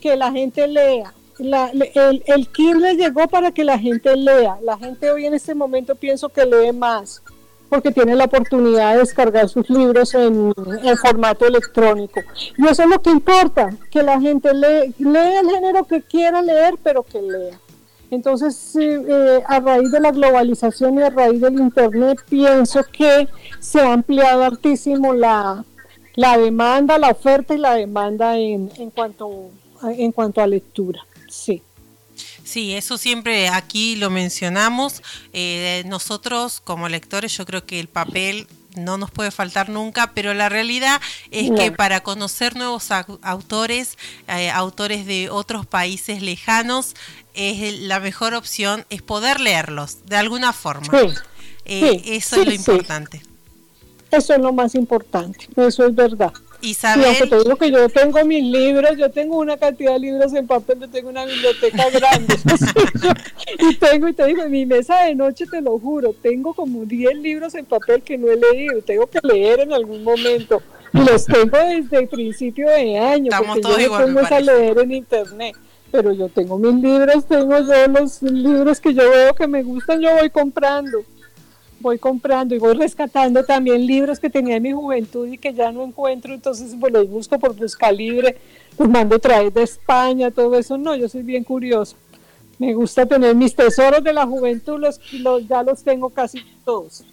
que 0.00 0.16
la 0.16 0.32
gente 0.32 0.66
lea. 0.66 1.14
el, 1.38 2.22
el 2.26 2.48
Kindle 2.48 2.96
llegó 2.96 3.28
para 3.28 3.52
que 3.52 3.62
la 3.62 3.78
gente 3.78 4.16
lea. 4.16 4.58
La 4.62 4.76
gente 4.76 5.12
hoy 5.12 5.26
en 5.26 5.34
este 5.34 5.54
momento 5.54 5.94
pienso 5.94 6.28
que 6.28 6.44
lee 6.44 6.72
más 6.72 7.22
porque 7.68 7.92
tiene 7.92 8.14
la 8.14 8.24
oportunidad 8.24 8.94
de 8.94 9.00
descargar 9.00 9.48
sus 9.48 9.68
libros 9.68 10.14
en, 10.14 10.52
formato 11.00 11.46
electrónico. 11.46 12.20
Y 12.56 12.66
eso 12.66 12.82
es 12.84 12.88
lo 12.88 13.00
que 13.00 13.10
importa, 13.10 13.70
que 13.90 14.02
la 14.02 14.20
gente 14.20 14.52
lee, 14.54 14.94
lea 14.98 15.40
el 15.40 15.50
género 15.50 15.84
que 15.84 16.02
quiera 16.02 16.42
leer, 16.42 16.74
pero 16.82 17.02
que 17.02 17.20
lea. 17.20 17.58
Entonces, 18.10 18.76
eh, 18.76 19.42
a 19.46 19.60
raíz 19.60 19.90
de 19.90 20.00
la 20.00 20.12
globalización 20.12 20.98
y 20.98 21.02
a 21.02 21.10
raíz 21.10 21.40
del 21.40 21.58
Internet, 21.58 22.20
pienso 22.28 22.80
que 22.92 23.28
se 23.58 23.80
ha 23.80 23.92
ampliado 23.92 24.44
altísimo 24.44 25.12
la, 25.12 25.64
la 26.14 26.38
demanda, 26.38 26.98
la 26.98 27.10
oferta 27.10 27.54
y 27.54 27.58
la 27.58 27.74
demanda 27.74 28.38
en, 28.38 28.70
en, 28.76 28.90
cuanto, 28.90 29.50
en 29.82 30.12
cuanto 30.12 30.40
a 30.40 30.46
lectura. 30.46 31.04
Sí. 31.28 31.62
Sí, 32.46 32.76
eso 32.76 32.96
siempre 32.96 33.48
aquí 33.48 33.96
lo 33.96 34.08
mencionamos. 34.08 35.02
Eh, 35.32 35.82
nosotros 35.86 36.60
como 36.60 36.88
lectores 36.88 37.36
yo 37.36 37.44
creo 37.44 37.66
que 37.66 37.80
el 37.80 37.88
papel 37.88 38.46
no 38.76 38.98
nos 38.98 39.10
puede 39.10 39.32
faltar 39.32 39.68
nunca, 39.68 40.12
pero 40.14 40.32
la 40.32 40.48
realidad 40.48 41.00
es 41.32 41.50
que 41.50 41.72
para 41.72 42.04
conocer 42.04 42.54
nuevos 42.54 42.90
autores, 43.22 43.98
eh, 44.28 44.50
autores 44.50 45.06
de 45.06 45.28
otros 45.28 45.66
países 45.66 46.22
lejanos, 46.22 46.94
es 47.34 47.80
la 47.80 47.98
mejor 47.98 48.34
opción 48.34 48.86
es 48.90 49.02
poder 49.02 49.40
leerlos 49.40 50.06
de 50.06 50.16
alguna 50.16 50.52
forma. 50.52 50.86
Eh, 51.64 52.02
eso 52.04 52.36
es 52.36 52.46
lo 52.46 52.52
importante. 52.52 53.22
Eso 54.12 54.34
es 54.34 54.40
lo 54.40 54.52
más 54.52 54.76
importante, 54.76 55.48
eso 55.56 55.84
es 55.84 55.94
verdad. 55.96 56.32
Isabel. 56.60 57.14
Sí, 57.14 57.28
te 57.28 57.38
digo 57.38 57.56
que 57.56 57.70
yo 57.70 57.88
tengo 57.88 58.24
mis 58.24 58.42
libros, 58.42 58.96
yo 58.96 59.10
tengo 59.10 59.38
una 59.38 59.56
cantidad 59.56 59.92
de 59.92 60.00
libros 60.00 60.32
en 60.34 60.46
papel, 60.46 60.80
yo 60.80 60.88
tengo 60.88 61.08
una 61.10 61.24
biblioteca 61.24 61.90
grande. 61.92 62.34
y 63.58 63.74
tengo, 63.76 64.08
y 64.08 64.12
te 64.12 64.26
digo, 64.26 64.42
en 64.42 64.50
mi 64.50 64.66
mesa 64.66 65.04
de 65.04 65.14
noche, 65.14 65.46
te 65.46 65.60
lo 65.60 65.78
juro, 65.78 66.14
tengo 66.20 66.54
como 66.54 66.84
10 66.84 67.16
libros 67.18 67.54
en 67.54 67.66
papel 67.66 68.02
que 68.02 68.18
no 68.18 68.30
he 68.30 68.36
leído, 68.36 68.82
tengo 68.82 69.06
que 69.06 69.20
leer 69.22 69.60
en 69.60 69.72
algún 69.72 70.02
momento. 70.02 70.62
Y 70.92 70.98
los 70.98 71.24
tengo 71.26 71.58
desde 71.58 71.98
el 71.98 72.08
principio 72.08 72.70
de 72.70 72.98
año, 72.98 73.30
porque 73.36 73.60
yo 73.60 73.88
no 73.88 73.98
tengo 73.98 74.20
a 74.20 74.40
leer 74.40 74.78
en 74.78 74.92
internet. 74.92 75.56
Pero 75.90 76.12
yo 76.12 76.28
tengo 76.28 76.58
mis 76.58 76.82
libros, 76.82 77.26
tengo 77.26 77.58
yo 77.58 77.86
los 77.88 78.22
libros 78.22 78.80
que 78.80 78.92
yo 78.92 79.08
veo 79.08 79.34
que 79.34 79.46
me 79.46 79.62
gustan, 79.62 80.00
yo 80.00 80.14
voy 80.14 80.30
comprando 80.30 81.04
voy 81.80 81.98
comprando 81.98 82.54
y 82.54 82.58
voy 82.58 82.74
rescatando 82.74 83.44
también 83.44 83.86
libros 83.86 84.18
que 84.18 84.30
tenía 84.30 84.56
en 84.56 84.62
mi 84.62 84.72
juventud 84.72 85.26
y 85.28 85.38
que 85.38 85.52
ya 85.52 85.72
no 85.72 85.84
encuentro, 85.84 86.34
entonces 86.34 86.74
pues 86.78 86.92
los 86.92 87.08
busco 87.08 87.38
por 87.38 87.54
buscar 87.54 87.94
libre, 87.94 88.38
los 88.78 88.88
mando 88.88 89.18
traer 89.18 89.52
de 89.52 89.62
España, 89.62 90.30
todo 90.30 90.58
eso. 90.58 90.78
No, 90.78 90.94
yo 90.96 91.08
soy 91.08 91.22
bien 91.22 91.44
curioso. 91.44 91.96
Me 92.58 92.72
gusta 92.72 93.04
tener 93.04 93.34
mis 93.34 93.54
tesoros 93.54 94.02
de 94.02 94.12
la 94.12 94.26
juventud, 94.26 94.78
los, 94.78 95.00
los 95.12 95.46
ya 95.46 95.62
los 95.62 95.82
tengo 95.82 96.10
casi 96.10 96.42
todos. 96.64 97.04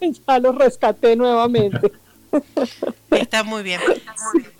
ya 0.26 0.38
los 0.38 0.54
rescaté 0.54 1.14
nuevamente. 1.14 1.92
Está 3.10 3.44
muy 3.44 3.62
bien. 3.62 3.80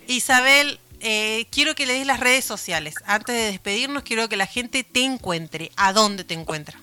Isabel, 0.06 0.78
eh, 1.00 1.46
quiero 1.50 1.74
que 1.74 1.86
le 1.86 1.94
des 1.94 2.06
las 2.06 2.20
redes 2.20 2.44
sociales. 2.44 2.94
Antes 3.04 3.34
de 3.34 3.42
despedirnos, 3.42 4.02
quiero 4.04 4.28
que 4.28 4.36
la 4.36 4.46
gente 4.46 4.84
te 4.84 5.04
encuentre. 5.04 5.72
¿A 5.76 5.92
dónde 5.92 6.24
te 6.24 6.34
encuentra? 6.34 6.80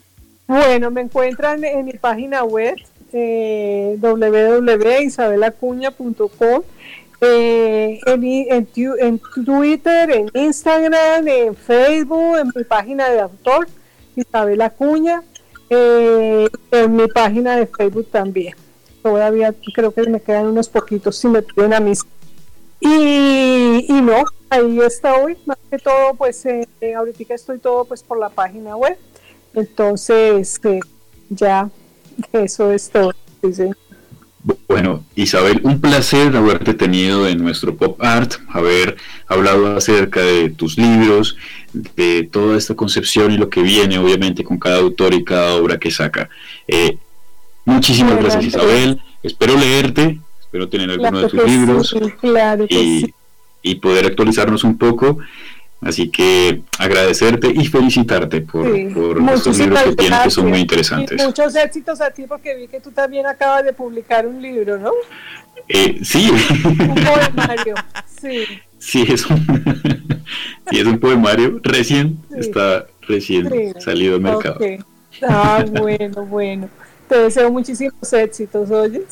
Bueno, 0.48 0.90
me 0.92 1.02
encuentran 1.02 1.64
en 1.64 1.86
mi 1.86 1.94
página 1.94 2.44
web 2.44 2.76
eh, 3.14 3.98
www.isabelacuña.com, 4.00 6.62
eh, 7.22 8.00
en, 8.06 8.24
en, 8.50 8.68
Twitter, 9.46 10.12
en 10.12 10.30
Instagram, 10.34 11.26
en 11.28 11.56
Facebook, 11.56 12.40
en 12.40 12.52
mi 12.54 12.66
página 12.66 13.10
de 13.10 13.22
autor, 13.22 13.68
Isabel 14.16 14.62
Acuña, 14.62 15.24
eh, 15.70 16.48
en 16.72 16.96
mi 16.96 17.08
página 17.08 17.56
de 17.56 17.68
Facebook 17.68 18.10
también. 18.12 18.56
Todavía 19.02 19.54
creo 19.74 19.94
que 19.94 20.10
me 20.10 20.22
quedan 20.22 20.48
unos 20.48 20.68
poquitos 20.68 21.16
si 21.18 21.28
me 21.28 21.42
piden 21.42 21.74
a 21.74 21.80
mí. 21.80 21.94
Y, 22.82 23.86
y 23.88 24.02
no, 24.02 24.26
ahí 24.50 24.82
estoy, 24.82 25.38
más 25.46 25.58
que 25.72 25.78
todo, 25.78 26.16
pues 26.16 26.46
eh, 26.46 26.68
ahorita 26.96 27.34
estoy 27.34 27.60
todo 27.60 27.86
pues 27.86 28.04
por 28.04 28.20
la 28.20 28.28
página 28.30 28.76
web. 28.76 28.98
Entonces, 29.54 30.60
eh, 30.64 30.80
ya, 31.30 31.70
eso 32.32 32.72
es 32.72 32.90
todo. 32.90 33.14
Bueno, 34.68 35.04
Isabel, 35.16 35.62
un 35.64 35.80
placer 35.80 36.36
haberte 36.36 36.74
tenido 36.74 37.28
en 37.28 37.38
nuestro 37.42 37.76
Pop 37.76 38.02
Art, 38.04 38.34
haber 38.50 38.98
hablado 39.28 39.78
acerca 39.78 40.20
de 40.22 40.50
tus 40.50 40.78
libros, 40.78 41.38
de 41.74 42.28
toda 42.30 42.58
esta 42.58 42.76
concepción 42.76 43.32
y 43.32 43.38
lo 43.38 43.50
que 43.50 43.62
viene, 43.62 43.98
obviamente, 43.98 44.44
con 44.44 44.60
cada 44.60 44.80
autor 44.80 45.14
y 45.14 45.24
cada 45.24 45.56
obra 45.56 45.80
que 45.80 45.92
saca. 45.92 46.30
Eh, 46.68 46.98
muchísimas 47.64 48.18
gracias, 48.18 48.46
Isabel. 48.46 49.02
Espero 49.22 49.56
leerte, 49.56 50.20
espero 50.42 50.68
tener 50.68 50.90
alguno 50.90 51.20
de 51.20 51.30
tus 51.30 51.46
libros 51.46 51.96
y, 52.70 53.14
y 53.62 53.76
poder 53.76 54.06
actualizarnos 54.06 54.66
un 54.66 54.78
poco. 54.78 55.20
Así 55.86 56.10
que 56.10 56.62
agradecerte 56.80 57.52
y 57.54 57.66
felicitarte 57.66 58.42
por, 58.42 58.68
estos 59.34 59.58
libros 59.58 59.84
que 59.84 59.96
tienes 59.96 60.20
que 60.20 60.30
son 60.30 60.50
muy 60.50 60.60
interesantes. 60.60 61.24
muchos 61.24 61.56
éxitos 61.56 62.02
a 62.02 62.12
ti 62.12 62.26
porque 62.28 62.56
vi 62.56 62.68
que 62.68 62.80
tú 62.80 62.92
también 62.92 63.26
acabas 63.26 63.66
de 63.66 63.74
publicar 63.74 64.26
un 64.28 64.42
libro, 64.42 64.78
¿no? 64.78 64.92
Eh, 65.68 66.00
sí. 66.04 66.30
Un 66.64 66.96
poemario, 66.96 67.76
sí. 68.22 68.46
Sí, 68.84 69.06
es 69.08 69.26
un, 69.28 69.38
sí, 70.70 70.80
es 70.80 70.86
un 70.86 71.00
poemario 71.00 71.62
recién, 71.64 72.20
está 72.36 72.86
recién 73.08 73.74
salido 73.80 74.16
al 74.16 74.22
mercado. 74.22 74.60
Ah, 75.22 75.64
bueno, 75.72 76.26
bueno. 76.26 76.70
Te 77.08 77.18
deseo 77.18 77.50
muchísimos 77.50 78.12
éxitos, 78.12 78.70
¿oyes? 78.72 79.04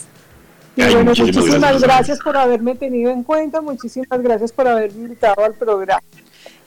Y 0.75 0.83
bueno, 0.83 1.05
muchísimas 1.05 1.81
gracias 1.81 2.19
por 2.19 2.35
haberme 2.35 2.75
tenido 2.75 3.11
en 3.11 3.23
cuenta, 3.23 3.61
muchísimas 3.61 4.21
gracias 4.21 4.51
por 4.51 4.67
haberme 4.67 5.03
invitado 5.03 5.43
al 5.43 5.53
programa. 5.53 6.01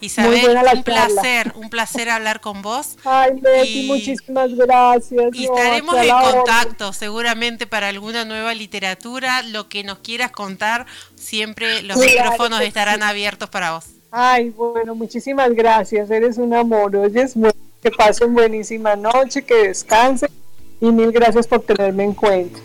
Isabel, 0.05 0.59
un 0.75 0.83
placer, 0.83 1.53
un 1.57 1.71
placer 1.71 2.11
hablar 2.11 2.41
con 2.41 2.63
vos. 2.63 2.97
Ay, 3.05 3.33
Betty, 3.41 3.87
muchísimas 3.87 4.55
gracias. 4.55 5.35
Y 5.35 5.45
estaremos 5.45 5.97
en 5.97 6.11
contacto 6.11 6.93
seguramente 6.93 7.67
para 7.67 7.89
alguna 7.89 8.25
nueva 8.25 8.55
literatura, 8.55 9.43
lo 9.43 9.69
que 9.69 9.85
nos 9.85 9.99
quieras 9.99 10.31
contar, 10.31 10.87
siempre 11.15 11.83
los 11.83 11.97
micrófonos 11.97 12.61
estarán 12.61 13.03
abiertos 13.03 13.49
para 13.51 13.73
vos. 13.73 13.87
Ay, 14.11 14.51
bueno, 14.51 14.95
muchísimas 14.95 15.51
gracias, 15.53 16.11
eres 16.11 16.39
un 16.39 16.55
amor, 16.55 16.95
oyes, 16.95 17.35
que 17.83 17.91
pasen 17.91 18.33
buenísima 18.33 18.95
noche, 18.95 19.43
que 19.43 19.69
descansen 19.69 20.31
y 20.81 20.87
mil 20.87 21.11
gracias 21.11 21.47
por 21.47 21.63
tenerme 21.63 22.05
en 22.05 22.15
cuenta. 22.15 22.61